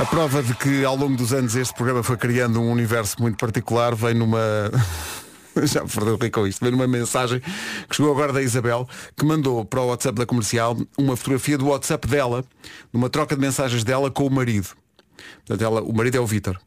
[0.00, 3.36] A prova de que ao longo dos anos este programa foi criando um universo muito
[3.36, 4.40] particular vem numa.
[5.64, 6.64] Já me perdeu rir com isto.
[6.64, 7.38] Vem numa mensagem
[7.86, 11.66] que chegou agora da Isabel, que mandou para o WhatsApp da comercial uma fotografia do
[11.66, 12.42] WhatsApp dela,
[12.90, 14.68] numa troca de mensagens dela com o marido.
[15.44, 16.58] Portanto, ela, o marido é o Vítor.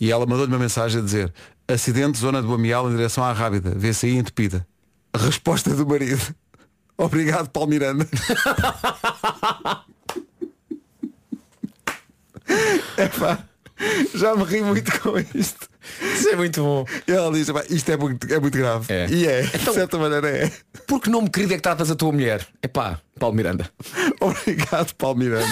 [0.00, 1.34] E ela mandou-lhe uma mensagem a dizer
[1.68, 3.76] Acidente, zona do Amial em direção à Rábida.
[4.02, 4.66] Aí entupida.
[5.14, 6.34] Resposta do marido.
[6.96, 8.08] Obrigado, Paulo Miranda.
[12.96, 13.38] Epá,
[14.14, 15.68] já me ri muito com isto.
[16.14, 16.84] Isso é muito bom.
[17.06, 18.86] E ela diz, "Epá, isto é muito, é muito grave.
[19.10, 20.50] E é, de certa maneira é.
[20.86, 22.46] Porque nome querido é que tratas a tua mulher?
[22.62, 23.70] É pá, Paulo Miranda.
[24.20, 25.46] Obrigado, Paulo Miranda.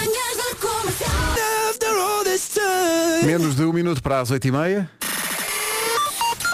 [3.25, 4.98] Menos de um minuto para as 8h30.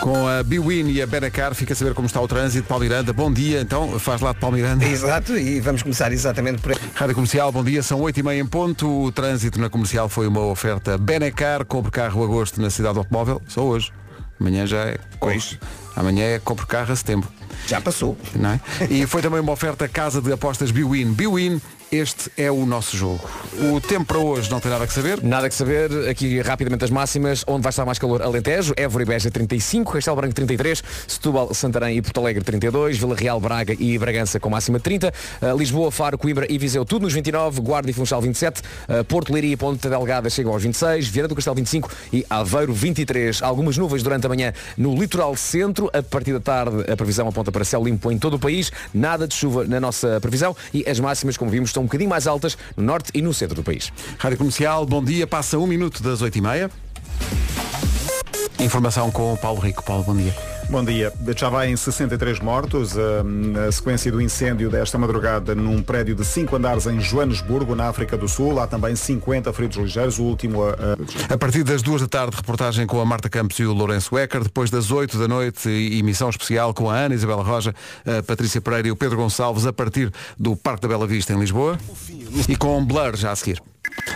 [0.01, 2.67] Com a Biwin e a Benacar, fica a saber como está o trânsito.
[2.67, 3.61] Paulo Miranda, bom dia.
[3.61, 4.85] Então, faz lá de Paulo Miranda.
[4.85, 6.77] Exato, e vamos começar exatamente por aí.
[6.93, 9.03] Rádio Comercial, bom dia, são 8h30 em ponto.
[9.03, 12.99] O trânsito na comercial foi uma oferta Benacar, compre carro a agosto na cidade do
[12.99, 13.91] automóvel, só hoje.
[14.39, 14.97] Amanhã já é.
[15.21, 15.59] Hoje.
[15.95, 17.29] Amanhã é compre carro a setembro.
[17.67, 18.17] Já passou.
[18.35, 18.59] Não é?
[18.89, 21.13] E foi também uma oferta Casa de Apostas Biwin.
[21.13, 23.21] Biwin, este é o nosso jogo.
[23.73, 25.23] O tempo para hoje não tem nada que saber.
[25.23, 29.05] Nada que saber, aqui rapidamente as máximas, onde vai estar mais calor Alentejo, Évora e
[29.05, 33.97] Beja 35, Castelo Branco 33, Setúbal, Santarém e Porto Alegre 32, Vila Real, Braga e
[33.97, 37.93] Bragança com máxima 30, uh, Lisboa, Faro, Coimbra e Viseu tudo nos 29, Guarda e
[37.93, 41.89] Funchal 27, uh, Porto, Leiria e Ponta Delgada chegam aos 26, Vieira do Castelo 25
[42.11, 43.41] e Aveiro 23.
[43.41, 47.51] Algumas nuvens durante a manhã no litoral centro, a partir da tarde a previsão aponta
[47.51, 50.99] para céu limpo em todo o país, nada de chuva na nossa previsão e as
[50.99, 53.91] máximas, como vimos, estão um bocadinho mais altas no norte e no centro do país.
[54.17, 56.69] Rádio Comercial, bom dia, passa um minuto das 8h30.
[58.59, 59.83] Informação com o Paulo Rico.
[59.83, 60.54] Paulo, bom dia.
[60.69, 61.13] Bom dia.
[61.37, 62.95] Já vai em 63 mortos.
[62.97, 68.17] A, sequência do incêndio desta madrugada num prédio de 5 andares em Joanesburgo, na África
[68.17, 68.59] do Sul.
[68.59, 70.17] Há também 50 feridos ligeiros.
[70.17, 71.37] O último a, a...
[71.37, 74.43] Partir das duas da tarde, reportagem com a Marta Campos e o Lourenço Ecker.
[74.43, 77.73] Depois das 8 da noite, emissão especial com a Ana Isabela Roja,
[78.05, 81.39] a Patrícia Pereira e o Pedro Gonçalves a partir do Parque da Bela Vista em
[81.39, 81.77] Lisboa.
[82.49, 83.61] E com Blur já a seguir.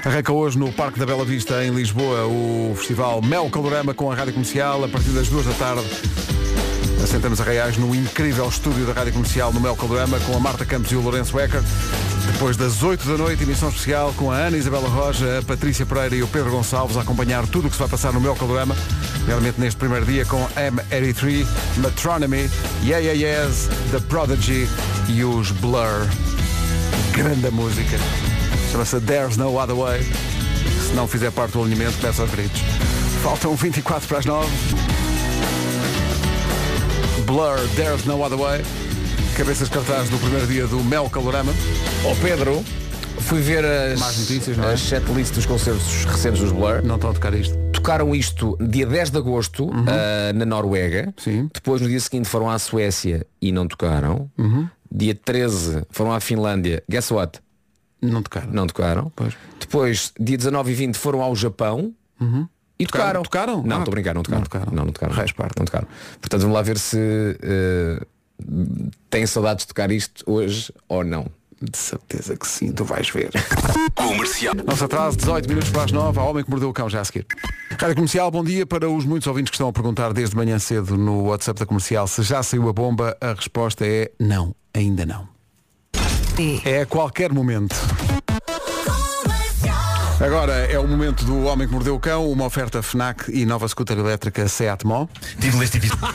[0.03, 4.15] Arranca hoje no Parque da Bela Vista em Lisboa o festival Mel Calorama com a
[4.15, 6.28] Rádio Comercial a partir das duas da tarde.
[7.03, 10.65] Assentamos a Reais no incrível estúdio da Rádio Comercial no Mel Calorama com a Marta
[10.65, 11.61] Campos e o Lourenço Ecker.
[12.31, 16.15] Depois das 8 da noite, emissão especial com a Ana Isabela Roja, a Patrícia Pereira
[16.15, 18.75] e o Pedro Gonçalves a acompanhar tudo o que se vai passar no Mel Calorama.
[19.25, 22.49] Realmente neste primeiro dia com M83, Metronomy,
[22.83, 24.69] Yeah Yeah Yes, The Prodigy
[25.07, 26.07] e os Blur.
[27.13, 27.97] Grande música.
[28.71, 30.03] Chama-se There's No Other Way.
[30.87, 32.61] Se não fizer parte do alinhamento, começa aos gritos.
[33.23, 34.98] Faltam 24 para as 9.
[37.29, 38.61] Blur, There's No Other Way.
[39.37, 41.51] Cabeças cartaz do primeiro dia do Mel Calorama.
[42.03, 42.63] Ó Pedro,
[43.19, 44.73] fui ver as, Mais notícias, não é?
[44.73, 46.81] as setlist dos concertos recentes dos Blur.
[46.83, 47.55] Não estão a tocar isto.
[47.71, 49.85] Tocaram isto dia 10 de agosto Uhum.
[49.87, 51.13] ah, na Noruega.
[51.53, 54.29] Depois no dia seguinte foram à Suécia e não tocaram.
[54.37, 54.67] Uhum.
[54.91, 56.83] Dia 13 foram à Finlândia.
[56.89, 57.39] Guess what?
[58.01, 58.49] Não tocaram.
[58.51, 59.11] Não tocaram.
[59.59, 61.93] Depois, dia 19 e 20 foram ao Japão.
[62.79, 63.21] E tocaram.
[63.23, 63.61] Tocaram?
[63.63, 64.39] Não, Ah, estou a brincar, não tocaram.
[64.41, 64.71] não tocaram.
[64.71, 65.15] Não, não tocaram.
[65.57, 65.87] Não tocaram.
[66.21, 66.97] Portanto, vamos lá ver se
[67.41, 68.01] eh,
[69.09, 71.25] têm saudades de tocar isto hoje ou não.
[71.61, 73.31] De certeza que sim, tu vais ver.
[73.93, 74.53] Comercial.
[74.65, 77.03] Nosso atraso, 18 minutos para as 9, a Homem que Mordeu o Cão já a
[77.03, 77.25] seguir.
[77.77, 80.95] Rádio Comercial, bom dia para os muitos ouvintes que estão a perguntar desde manhã cedo
[80.95, 83.17] no WhatsApp da Comercial se já saiu a bomba.
[83.19, 85.27] A resposta é não, ainda não.
[86.63, 87.75] É a qualquer momento.
[90.21, 93.65] Agora é o momento do Homem que Mordeu o Cão, uma oferta FNAC e nova
[93.69, 95.07] scooter elétrica Seat Mó.
[95.39, 96.05] Título deste episódio.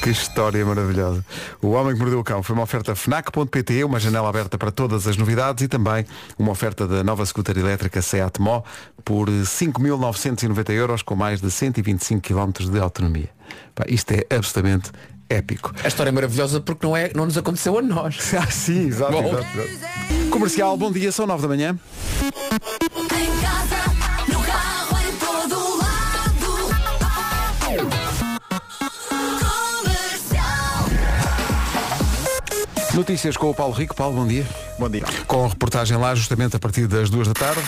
[0.00, 1.24] Que história maravilhosa.
[1.60, 5.08] O Homem que Mordeu o Cão foi uma oferta FNAC.pt, uma janela aberta para todas
[5.08, 6.06] as novidades e também
[6.38, 8.62] uma oferta da nova scooter elétrica Seat Mó
[9.04, 13.28] por 5.990 euros com mais de 125 km de autonomia.
[13.74, 14.92] Pá, isto é absolutamente
[15.28, 15.72] épico.
[15.82, 18.32] A história é maravilhosa porque não, é, não nos aconteceu a nós.
[18.38, 19.28] Ah, sim, exato, Bom.
[19.28, 20.30] exato, exato.
[20.30, 21.78] Comercial, bom dia, são 9 da manhã.
[32.94, 33.94] Notícias com o Paulo Rico.
[33.94, 34.44] Paulo, bom dia.
[34.78, 35.04] Bom dia.
[35.26, 37.62] Com a reportagem lá justamente a partir das duas da tarde.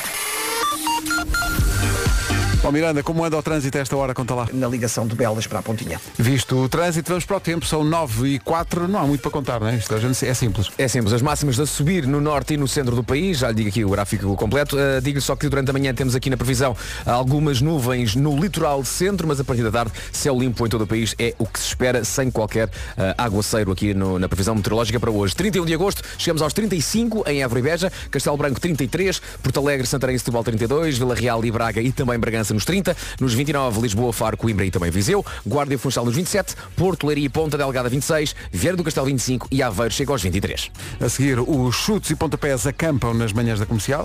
[2.62, 4.12] Bom, Miranda, como anda o trânsito a esta hora?
[4.12, 4.46] Conta lá.
[4.52, 5.98] Na ligação de Belas para a Pontinha.
[6.18, 7.64] Visto o trânsito, vamos para o tempo.
[7.64, 8.86] São 9 e 4.
[8.86, 9.76] Não há muito para contar, não é?
[9.76, 10.68] Isto é simples.
[10.76, 13.54] É simples, as máximas a subir no norte e no centro do país, já lhe
[13.54, 16.36] digo aqui o gráfico completo, uh, digo-lhe só que durante a manhã temos aqui na
[16.36, 20.82] previsão algumas nuvens no litoral centro, mas a partir da tarde céu limpo em todo
[20.82, 22.70] o país é o que se espera sem qualquer uh,
[23.16, 25.34] aguaceiro aqui no- na previsão meteorológica para hoje.
[25.34, 29.86] 31 de agosto, chegamos aos 35 em Évora e Beja, Castelo Branco 33, Porto Alegre,
[29.86, 33.80] Santarém e Setúbal 32, Vila Real e Braga e também Bragança nos 30, nos 29
[33.80, 37.56] Lisboa, Faro, Coimbra e também Viseu, Guarda e Funchal nos 27, Porto, Leiria e Ponta
[37.56, 40.70] Delgada 26, Vieira do Castelo 25 e Aveiro chega aos 23.
[41.00, 44.02] A seguir, os chutes e pontapés acampam nas manhãs da comercial.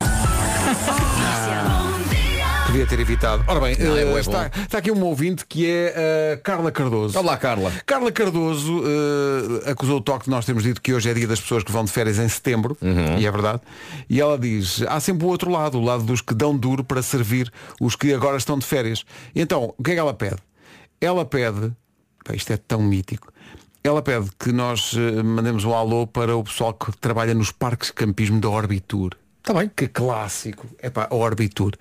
[2.70, 3.42] Podia ter evitado.
[3.48, 4.62] Ora bem, Não, é eh, bom, é está, bom.
[4.62, 7.18] está aqui um ouvinte que é a Carla Cardoso.
[7.18, 7.72] Olá, Carla.
[7.84, 8.84] Carla Cardoso
[9.64, 11.72] eh, acusou o toque de nós termos dito que hoje é dia das pessoas que
[11.72, 13.18] vão de férias em setembro, Uhum.
[13.18, 13.60] e é verdade.
[14.08, 17.02] E ela diz, há sempre o outro lado, o lado dos que dão duro para
[17.02, 19.04] servir os que agora estão de férias.
[19.34, 20.36] Então, o que é que ela pede?
[21.00, 21.72] Ela pede,
[22.24, 23.32] pá, isto é tão mítico,
[23.82, 27.88] ela pede que nós eh, mandemos um alô para o pessoal que trabalha nos parques
[27.88, 29.10] de campismo da Orbitur.
[29.42, 29.70] Está bem.
[29.74, 30.66] Que clássico.
[30.80, 31.72] É pá, a Orbitur.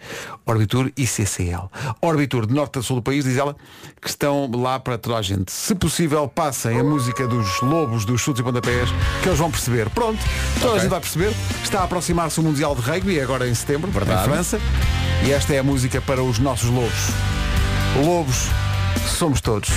[0.46, 1.70] Orbitur e CCL.
[2.02, 3.56] Orbitur, de norte a sul do país, diz ela,
[4.02, 5.52] que estão lá para toda a gente.
[5.52, 8.90] Se possível, passem a música dos lobos, dos chutes e pontapés,
[9.22, 9.90] que eles vão perceber.
[9.90, 10.20] Pronto,
[10.56, 10.80] toda a Ok.
[10.82, 11.34] gente vai perceber.
[11.62, 14.22] Está a aproximar-se o Mundial de Rugby, agora em setembro, Verdade.
[14.22, 14.60] em França.
[15.26, 17.10] E esta é a música para os nossos lobos.
[18.06, 18.46] Lobos,
[19.18, 19.70] somos todos.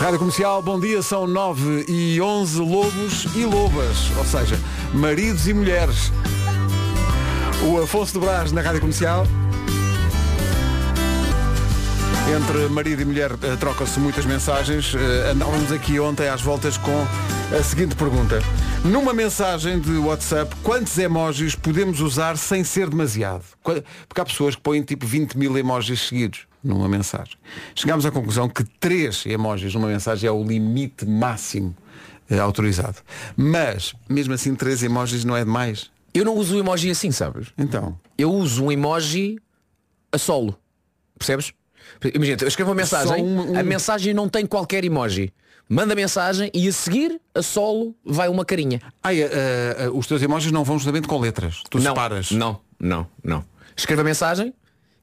[0.00, 4.58] Rádio Comercial, bom dia, são 9 e 11 lobos e lobas, ou seja,
[4.94, 6.12] maridos e mulheres.
[7.66, 9.26] O Afonso de Brás na Rádio Comercial.
[12.36, 14.94] Entre marido e mulher eh, trocam-se muitas mensagens.
[14.94, 17.04] Eh, andávamos aqui ontem às voltas com
[17.58, 18.40] a seguinte pergunta.
[18.84, 23.44] Numa mensagem de WhatsApp, quantos emojis podemos usar sem ser demasiado?
[23.62, 27.34] Porque há pessoas que põem tipo 20 mil emojis seguidos numa mensagem.
[27.74, 31.74] Chegámos à conclusão que 3 emojis numa mensagem é o limite máximo
[32.30, 32.98] eh, autorizado.
[33.36, 35.90] Mas, mesmo assim, 3 emojis não é demais.
[36.14, 37.48] Eu não uso o emoji assim, sabes?
[37.56, 37.98] Então.
[38.16, 39.38] Eu uso um emoji
[40.10, 40.58] a solo.
[41.18, 41.52] Percebes?
[42.14, 45.32] Imagina, eu escrevo uma mensagem, um- um- a mensagem não tem qualquer emoji.
[45.68, 48.80] Manda mensagem e a seguir, a solo, vai uma carinha.
[49.02, 49.28] Ai, eh,
[49.78, 51.62] eh, os teus emojis não vão justamente com letras.
[51.68, 52.30] Tu não, separas.
[52.30, 53.44] Não, não, não.
[53.76, 54.54] Escreva a mensagem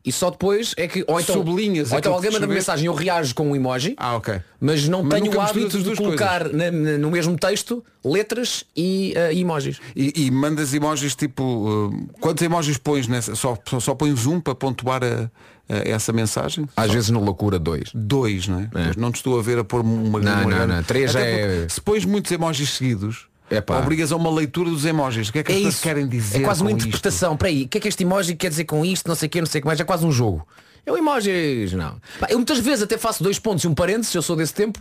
[0.05, 1.03] e só depois é que.
[1.07, 2.71] Ou então, Sublinhas ou então alguém que manda escreveste.
[2.71, 3.95] mensagem, eu reajo com um emoji.
[3.97, 4.39] Ah, ok.
[4.59, 9.13] Mas não Mas tenho o hábito de colocar na- na- no mesmo texto letras e
[9.15, 9.79] eh, emojis.
[9.95, 11.91] E, e mandas emojis tipo.
[11.93, 13.35] eh, quantos emojis pões nessa?
[13.35, 15.29] Só, só, só pões um para pontuar a,
[15.67, 16.67] a essa mensagem?
[16.77, 17.89] Às Só- vezes no loucura dois.
[17.93, 18.69] Dois, não é?
[18.71, 20.83] Pois Não te estou a ver a pôr uma Não, uma não, grande- não.
[20.83, 23.79] Três Até é- Se pões muitos emojis seguidos, Epá.
[23.79, 25.29] obrigas a uma leitura dos emojis.
[25.29, 25.83] O que é que as É pessoas isso.
[25.83, 26.41] querem dizer?
[26.41, 26.87] É quase uma com isto?
[26.87, 27.37] interpretação.
[27.37, 29.07] Para aí, o que é que este emoji quer dizer com isto?
[29.07, 29.79] Não sei o que, não sei o que mais.
[29.79, 30.47] É quase um jogo.
[30.85, 31.95] Eu emojis, não.
[32.29, 34.79] Eu muitas vezes até faço dois pontos e um parênteses, eu sou desse tempo.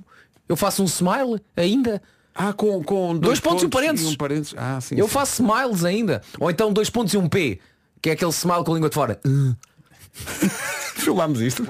[0.48, 2.02] Eu faço um smile ainda.
[2.34, 4.10] Ah, com, com Dois pontos e um parênteses.
[4.12, 4.54] um parênteses.
[4.58, 5.12] Ah, sim, eu sim.
[5.12, 6.20] faço smiles ainda.
[6.40, 7.60] Ou então dois pontos e um P,
[8.02, 9.20] que é aquele smile com a língua de fora.
[10.96, 11.64] Filmámos isto.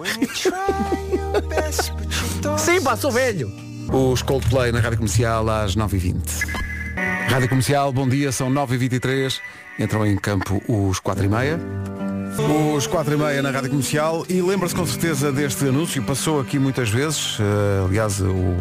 [2.59, 3.53] Sim, pá, sou velho.
[3.92, 6.74] Os Coldplay na Rádio Comercial às 9h20.
[7.28, 9.40] Rádio Comercial, bom dia, são 9h23.
[9.78, 11.59] Entram em campo os 4h30.
[12.76, 14.24] Os 4h30 na Rádio Comercial.
[14.28, 17.38] E lembra-se com certeza deste anúncio, passou aqui muitas vezes.
[17.40, 18.57] eh, aliás, o,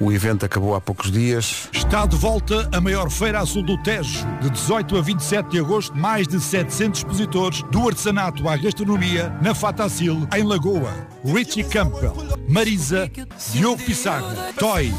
[0.00, 1.68] O evento acabou há poucos dias.
[1.72, 4.26] Está de volta a maior feira a sul do Tejo.
[4.40, 9.54] De 18 a 27 de agosto, mais de 700 expositores, do artesanato à gastronomia, na
[9.54, 10.92] Fatacil, em Lagoa.
[11.24, 12.16] Richie Campbell,
[12.48, 13.08] Marisa,
[13.52, 14.92] Diogo Pissarra, Toy,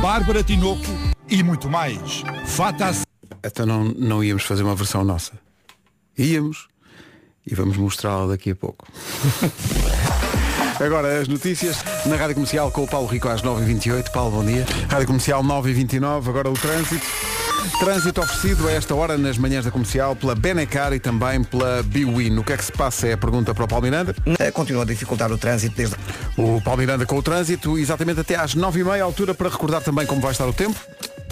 [0.00, 0.82] Bárbara Tinoco
[1.28, 2.22] e muito mais.
[2.46, 3.04] Fatacil.
[3.44, 5.32] Então não, não íamos fazer uma versão nossa.
[6.18, 6.68] Íamos
[7.46, 8.86] e vamos mostrá-la daqui a pouco.
[10.80, 14.10] Agora as notícias na Rádio Comercial com o Paulo Rico às 9h28.
[14.10, 14.64] Paulo, bom dia.
[14.88, 17.06] Rádio Comercial 9h29, agora o trânsito.
[17.78, 22.38] Trânsito oferecido a esta hora nas manhãs da comercial pela Benecar e também pela Biwin.
[22.38, 23.08] O que é que se passa?
[23.08, 24.14] É a pergunta para o Paulo Miranda.
[24.52, 25.96] Continua a dificultar o trânsito desde.
[26.36, 30.20] O Paulo Miranda com o trânsito, exatamente até às 9h30, altura para recordar também como
[30.20, 30.78] vai estar o tempo.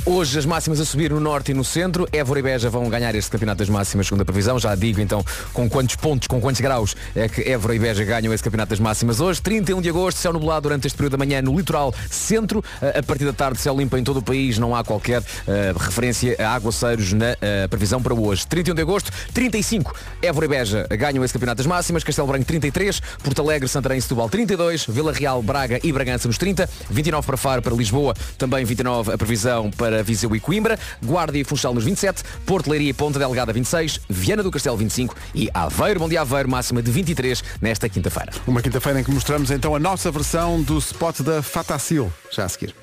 [0.04, 2.08] Hoje as máximas a subir no norte e no centro.
[2.12, 4.58] Évora e Beja vão ganhar este campeonato das máximas segundo a previsão.
[4.58, 8.32] Já digo então com quantos pontos, com quantos graus é que Évora e Beja ganham
[8.32, 9.40] esse campeonato das máximas hoje.
[9.42, 12.64] 31 de agosto, céu nublado durante este período da manhã no litoral centro.
[12.80, 14.58] A partir da tarde, céu limpo em todo o país.
[14.58, 18.46] Não há qualquer uh, referência a aguaceiros na uh, previsão para hoje.
[18.46, 19.94] 31 de agosto, 35.
[20.22, 22.02] Évora e Beja ganham esse campeonato das máximas.
[22.02, 23.00] Castelo Branco 33.
[23.22, 24.86] Porto Alegre, Santarém e Setúbal 32.
[24.86, 26.68] Vila Real, Braga e Bragança nos 30.
[26.90, 28.14] 29 para Faro, para Lisboa.
[28.38, 30.78] Também 29 a previsão para Viseu e Coimbra.
[31.02, 35.14] Guarda e Funchal nos 27, Porto Leiria e Ponta Delgada 26, Viana do Castelo 25
[35.34, 38.32] e Aveiro, Bom Dia Aveiro, máxima de 23 nesta quinta-feira.
[38.46, 42.48] Uma quinta-feira em que mostramos então a nossa versão do spot da Fatacil, já a
[42.48, 42.74] seguir.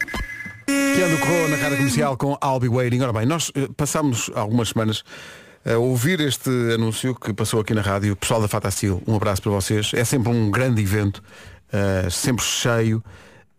[0.65, 3.01] Keanu Corro na rádio comercial com I'll Be Waiting.
[3.01, 5.03] Ora bem, nós eh, passámos algumas semanas
[5.65, 8.15] a ouvir este anúncio que passou aqui na rádio.
[8.15, 9.91] Pessoal da Fatacil, um abraço para vocês.
[9.93, 11.21] É sempre um grande evento,
[11.71, 13.03] eh, sempre cheio,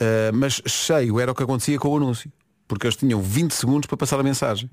[0.00, 2.30] eh, mas cheio era o que acontecia com o anúncio
[2.66, 4.70] porque eles tinham 20 segundos para passar a mensagem.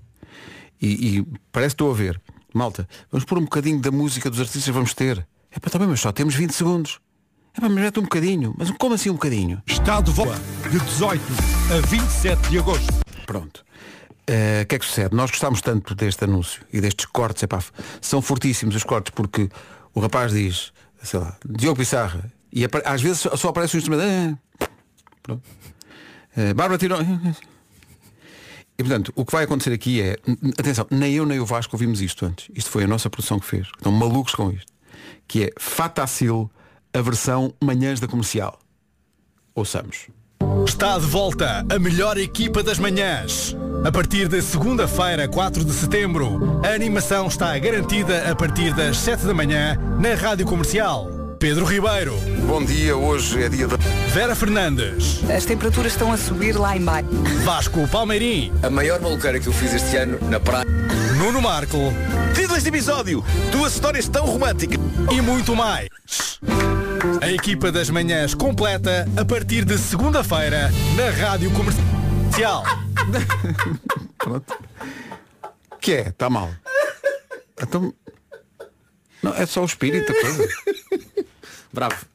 [0.81, 2.21] E, e parece que estou a ver.
[2.53, 5.25] Malta, vamos pôr um bocadinho da música dos artistas, vamos ter.
[5.51, 6.99] É para também, mas só temos 20 segundos.
[7.55, 8.55] É para mete um bocadinho.
[8.57, 9.61] Mas como assim um bocadinho?
[9.67, 10.39] Está de volta
[10.69, 11.21] de 18
[11.71, 12.93] a 27 de agosto.
[13.25, 13.63] Pronto.
[14.23, 15.15] O que é que sucede?
[15.15, 17.61] Nós gostamos tanto deste anúncio e destes cortes, epá,
[17.99, 19.49] são fortíssimos os cortes porque
[19.93, 20.71] o rapaz diz,
[21.01, 24.39] sei lá, Diogo Pissarra, e às vezes só aparece um instrumento.
[24.61, 24.67] Ah,
[25.21, 25.43] pronto.
[26.37, 26.99] Uh, Bárbara tirou.
[28.77, 30.17] E portanto, o que vai acontecer aqui é,
[30.57, 32.49] atenção, nem eu nem o Vasco ouvimos isto antes.
[32.55, 33.67] Isto foi a nossa produção que fez.
[33.67, 34.71] Estão malucos com isto.
[35.27, 36.49] Que é Fatacil,
[36.93, 38.59] a versão Manhãs da Comercial.
[39.55, 40.07] Ouçamos.
[40.67, 43.55] Está de volta a melhor equipa das manhãs.
[43.85, 49.25] A partir de segunda-feira, 4 de setembro, a animação está garantida a partir das 7
[49.25, 51.22] da manhã na Rádio Comercial.
[51.43, 52.17] Pedro Ribeiro.
[52.47, 53.75] Bom dia, hoje é dia da.
[54.13, 55.21] Vera Fernandes.
[55.29, 57.09] As temperaturas estão a subir lá em baixo.
[57.43, 58.53] Vasco Palmeirim.
[58.63, 60.63] A maior maluqueira que eu fiz este ano na praia.
[61.17, 61.77] Nuno Marco.
[62.33, 63.21] Título deste episódio.
[63.51, 64.79] Duas histórias tão românticas.
[65.11, 65.89] E muito mais.
[67.21, 72.63] A equipa das manhãs completa a partir de segunda-feira na Rádio Comercial.
[74.17, 74.57] Pronto.
[75.81, 76.07] Que é?
[76.07, 76.49] Está mal.
[77.61, 77.93] Então.
[79.21, 80.47] Não, é só o espírito coisa.
[81.73, 82.05] Bravo,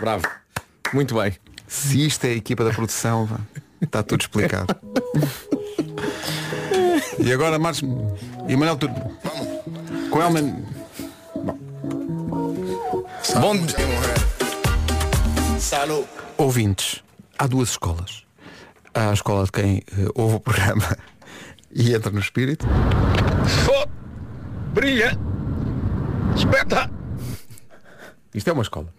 [0.00, 0.24] bravo.
[0.92, 1.36] Muito bem.
[1.66, 3.28] Se isto é a equipa da produção,
[3.82, 4.74] está tudo explicado.
[7.18, 7.82] e agora, Marcos
[8.48, 8.94] e Manuel tudo.
[10.10, 10.64] Com Elman.
[13.40, 13.56] Bom
[15.58, 16.06] Salud.
[16.36, 17.02] Ouvintes,
[17.38, 18.24] há duas escolas.
[18.94, 20.96] Há a escola de quem uh, ouve o programa
[21.70, 22.66] e entra no espírito.
[23.64, 23.88] Fo
[24.72, 25.16] brilha!
[26.36, 26.99] Espeta!
[28.34, 28.92] Isto é uma escola.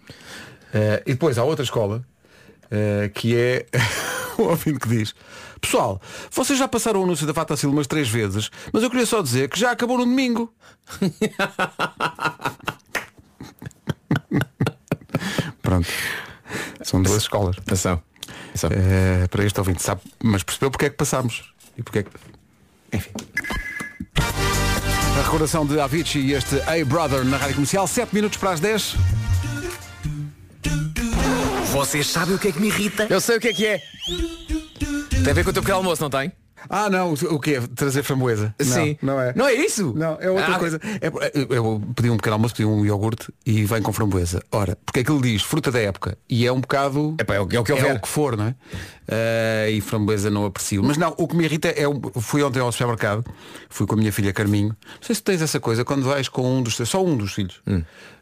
[0.73, 2.03] Uh, e depois há outra escola
[2.65, 3.65] uh, que é
[4.37, 5.13] o ouvinte que diz
[5.61, 6.01] Pessoal,
[6.31, 9.47] vocês já passaram o anúncio da Fatacil umas três vezes, mas eu queria só dizer
[9.47, 10.51] que já acabou no domingo.
[15.61, 15.87] Pronto.
[16.83, 17.57] São duas escolas.
[17.59, 18.01] Atenção.
[18.55, 21.53] Uh, para este ouvinte, sabe, mas percebeu porque é que passámos.
[21.77, 22.09] E porque é que.
[22.91, 23.11] Enfim.
[25.17, 28.59] A recordação de Avicii e este Hey Brother na Rádio Comercial, 7 minutos para as
[28.59, 29.20] 10.
[31.71, 33.07] Vocês sabem o que é que me irrita?
[33.09, 33.81] Eu sei o que é que é.
[35.09, 36.31] Tem a ver com o teu pequeno almoço, não tem?
[36.69, 37.61] Ah, não, o que é?
[37.61, 38.53] Trazer framboesa?
[38.61, 38.95] Sim.
[39.01, 39.33] Não, não é.
[39.35, 39.93] Não é isso?
[39.95, 40.79] Não, é outra Ah, coisa.
[41.01, 41.07] É,
[41.55, 44.41] eu pedi um pequeno almoço, pedi um iogurte e vem com framboesa.
[44.51, 47.15] Ora, porque aquilo diz fruta da época e é um bocado.
[47.17, 47.95] É, pá, é o que- é o que é houver.
[47.95, 48.55] o que for, não é?
[49.09, 50.83] Ah, e framboesa não aprecio.
[50.83, 51.87] Mas não, o que me irrita é.
[51.87, 53.25] o- Fui ontem ao supermercado,
[53.67, 54.69] fui com a minha filha Carminho.
[54.69, 57.33] Não sei se tens essa coisa, quando vais com um dos teus, só um dos
[57.33, 57.59] filhos.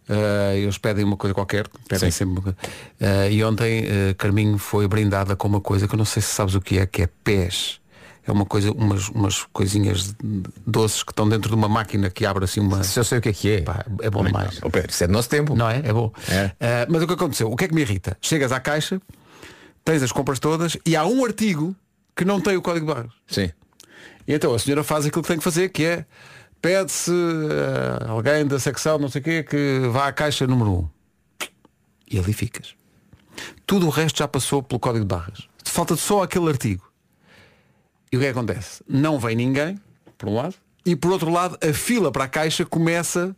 [0.10, 2.57] Ah, eles pedem uma coisa qualquer, pedem sempre uma coisa.
[2.99, 6.30] Ah, e ontem ah, Carminho foi brindada com uma coisa que eu não sei se
[6.30, 7.80] sabes o que é, que é pés.
[8.26, 10.16] É uma coisa, umas, umas coisinhas
[10.66, 12.84] doces que estão dentro de uma máquina que abre assim uma.
[12.84, 13.62] Se eu sei o que é que é.
[13.62, 14.60] Pá, é bom demais.
[14.62, 15.55] Oh, Pedro, isso é do nosso tempo.
[15.55, 15.82] Não é?
[15.84, 16.12] É bom.
[16.28, 16.51] É.
[16.60, 17.51] Ah, mas o que aconteceu?
[17.51, 18.18] O que é que me irrita?
[18.22, 19.01] Chegas à caixa,
[19.84, 21.76] tens as compras todas e há um artigo
[22.16, 23.12] que não tem o código de barras.
[23.28, 23.51] Sim.
[24.28, 26.05] E então a senhora faz aquilo que tem que fazer, que é
[26.62, 27.12] pede-se
[28.05, 30.89] a alguém da secção, não sei o quê, que vá à caixa número 1.
[32.12, 32.74] E ali ficas.
[33.66, 35.47] Tudo o resto já passou pelo código de barras.
[35.64, 36.91] Falta só aquele artigo.
[38.12, 38.84] E o que é que acontece?
[38.88, 39.80] Não vem ninguém,
[40.18, 40.55] por um lado,
[40.86, 43.36] e por outro lado, a fila para a caixa começa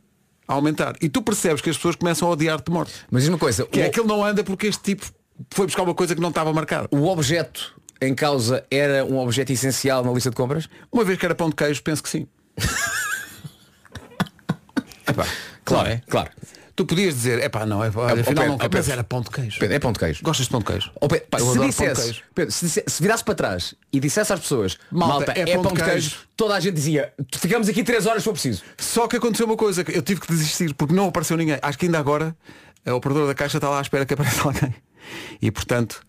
[0.48, 0.96] a aumentar.
[1.02, 2.94] E tu percebes que as pessoas começam a odiar-te de morte.
[3.12, 5.06] Mas diz uma coisa, Que é o- que ele não anda porque este tipo
[5.52, 6.88] foi buscar uma coisa que não estava marcada.
[6.92, 10.70] O objeto em causa era um objeto essencial na lista de compras?
[10.92, 12.26] Uma vez que era pão de queijo, penso que sim.
[15.08, 15.26] Epá,
[15.66, 16.02] Claro, é?
[16.10, 16.30] claro.
[16.74, 18.92] Tu podias dizer, é pá, não, é, Ó, afinal Pedro, não ó, mas Pedro.
[18.94, 19.60] era pão de queijo.
[19.60, 20.24] Pedro, é pão de queijo.
[20.24, 20.92] Gostas de pão de queijo?
[21.02, 22.24] Pedro, pá, se pão de dissesse, queijo.
[22.34, 25.58] Pedro, se, disse- se virasse para trás e dissesse às pessoas, Malta, malta, é é,
[25.58, 26.16] pão, de queijo.
[26.36, 28.64] toda a gente dizia, ficamos aqui três horas se for preciso.
[28.78, 31.60] Só que aconteceu uma coisa, eu tive que desistir porque não apareceu ninguém.
[31.62, 32.36] Acho que ainda agora
[32.86, 34.74] a operadora da caixa está lá à espera que apareça alguém.
[35.42, 36.02] E portanto,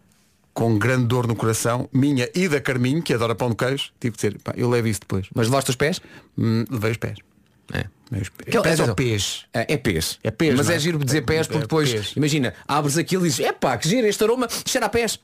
[0.55, 4.16] com grande dor no coração, minha e da Carminho, que adora pão de queijo, tive
[4.16, 5.26] que dizer, pá, eu levo isso depois.
[5.34, 6.01] Mas levaste os pés?
[6.38, 7.18] Hum, levei os pés.
[7.72, 7.84] É.
[8.12, 8.30] Pés.
[8.46, 9.44] Aquele- pés é- ou pés?
[9.54, 10.18] É, é pés.
[10.22, 10.78] É pés, Mas é é?
[10.78, 12.12] giro dizer pés porque É depois, pés.
[12.16, 15.18] imagina, abres aquilo e dizes, epá, que giro, este aroma cheira a pés.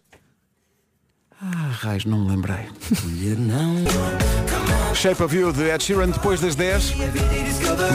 [1.40, 2.66] Ah, raios, não me lembrei.
[4.94, 6.94] Shape of You de Ed Sheeran depois das 10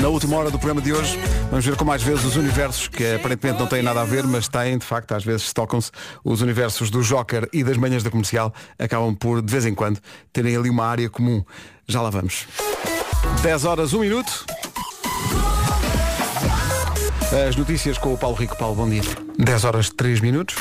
[0.01, 1.19] Na última hora do programa de hoje
[1.49, 4.47] Vamos ver com mais vezes os universos Que aparentemente não têm nada a ver Mas
[4.47, 5.91] têm, de facto, às vezes tocam-se
[6.23, 9.99] Os universos do Joker e das manhãs da comercial Acabam por, de vez em quando
[10.31, 11.43] Terem ali uma área comum
[11.85, 12.47] Já lá vamos
[13.41, 14.45] 10 horas, 1 minuto
[17.47, 19.01] As notícias com o Paulo Rico Paulo, bom dia
[19.39, 20.55] 10 horas, 3 minutos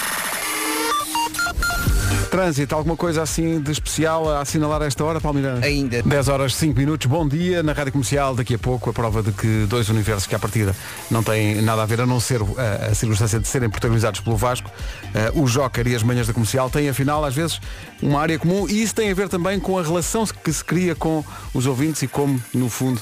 [2.32, 5.66] Trânsito, alguma coisa assim de especial a assinalar a esta hora, Palmeirante?
[5.66, 6.02] Ainda.
[6.02, 7.62] 10 horas 5 minutos, bom dia.
[7.62, 10.74] Na Rádio Comercial, daqui a pouco, a prova de que dois universos que à partida
[11.10, 14.34] não têm nada a ver, a não ser a, a circunstância de serem protagonizados pelo
[14.34, 14.70] Vasco,
[15.14, 17.60] eh, o Joker e as manhãs da comercial têm afinal, às vezes,
[18.00, 20.94] uma área comum e isso tem a ver também com a relação que se cria
[20.94, 21.22] com
[21.52, 22.98] os ouvintes e como, no fundo,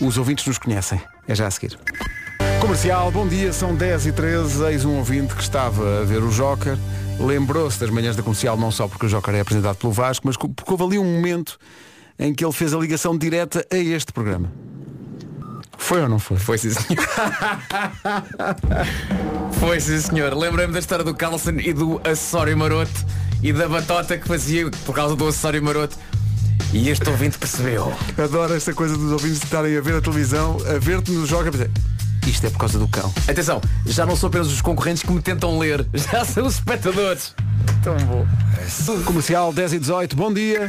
[0.00, 1.00] os ouvintes nos conhecem.
[1.26, 1.78] É já a seguir.
[2.60, 6.28] Comercial, bom dia, são 10 e 13 eis um ouvinte que estava a ver o
[6.28, 6.76] Joker,
[7.18, 10.36] lembrou-se das manhãs da comercial, não só porque o Joker é apresentado pelo Vasco, mas
[10.36, 11.58] porque houve ali um momento
[12.18, 14.52] em que ele fez a ligação direta a este programa.
[15.78, 16.36] Foi ou não foi?
[16.36, 17.02] Foi sim, senhor.
[19.58, 20.34] Foi sim, senhor.
[20.34, 22.90] Lembrei-me da história do Carlson e do acessório maroto
[23.42, 25.96] e da batota que fazia por causa do acessório maroto.
[26.72, 27.92] E este ouvinte percebeu.
[28.22, 31.50] Adoro esta coisa dos ouvintes estarem a ver a televisão, a ver-te no Joker, a
[31.50, 31.70] dizer,
[32.26, 33.12] isto é por causa do cão.
[33.26, 37.34] Atenção, já não são apenas os concorrentes que me tentam ler, já são os espectadores.
[37.82, 38.26] Tão bom.
[39.04, 40.68] Comercial 10 e 18, bom dia.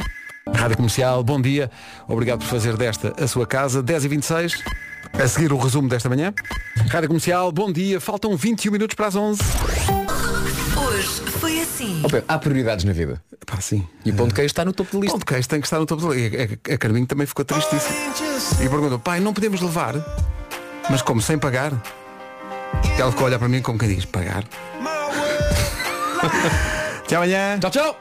[0.54, 1.70] Rádio Comercial, bom dia.
[2.08, 3.82] Obrigado por fazer desta a sua casa.
[3.82, 4.64] 10 e 26.
[5.12, 6.32] A seguir o resumo desta manhã.
[6.88, 8.00] Rádio Comercial, bom dia.
[8.00, 9.42] Faltam 21 minutos para as 11.
[10.76, 11.69] Hoje foi assim.
[12.04, 13.22] Ó Pedro, há prioridades na vida.
[13.46, 13.86] Pá, sim.
[14.04, 15.12] E o pão de queijo está no topo da lista.
[15.12, 16.36] Pão de queijo tem que estar no topo da lista.
[16.70, 17.96] A, a Carminho também ficou tristíssima.
[18.60, 19.94] E perguntou, pai, não podemos levar?
[20.88, 21.72] Mas como, sem pagar?
[22.98, 24.44] Ela ficou a olhar para mim como quem diz, pagar?
[27.04, 27.58] Até amanhã.
[27.58, 27.96] Tchau, tchau.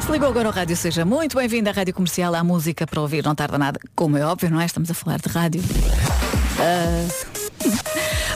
[0.00, 3.24] Se ligou agora ao rádio, seja muito bem-vindo à Rádio Comercial, à música para ouvir,
[3.24, 3.78] não tarda nada.
[3.94, 4.64] Como é óbvio, não é?
[4.64, 5.62] Estamos a falar de rádio.
[6.58, 7.06] Ah,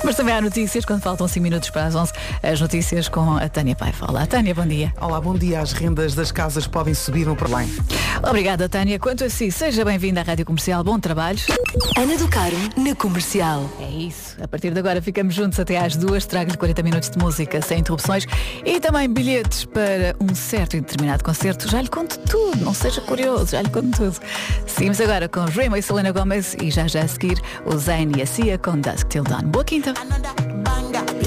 [0.04, 3.48] Mas também há notícias, quando faltam 5 minutos para as 11, as notícias com a
[3.48, 4.06] Tânia Paiva.
[4.10, 4.92] Olá, Tânia, bom dia.
[5.00, 5.60] Olá, bom dia.
[5.60, 7.68] As rendas das casas podem subir no Porlém.
[8.28, 8.98] Obrigada, Tânia.
[8.98, 10.82] Quanto a si, seja bem-vinda à Rádio Comercial.
[10.82, 11.38] Bom trabalho.
[11.96, 13.70] Ana do Carmo, na comercial.
[13.80, 14.36] É isso.
[14.42, 16.26] A partir de agora ficamos juntos até às duas.
[16.26, 18.26] Trago-lhe 40 minutos de música sem interrupções
[18.64, 21.70] e também bilhetes para um certo e determinado concerto.
[21.70, 24.18] Já lhe conto tudo, não seja curioso, já lhe conto tudo.
[24.66, 28.22] Seguimos agora com Remo e Selena Gomez e já já a seguir o Zayn e
[28.22, 29.42] a Cia com Dusk Till Dawn.
[29.42, 29.91] Boa quinta.
[29.96, 30.34] another
[30.64, 31.22] banger.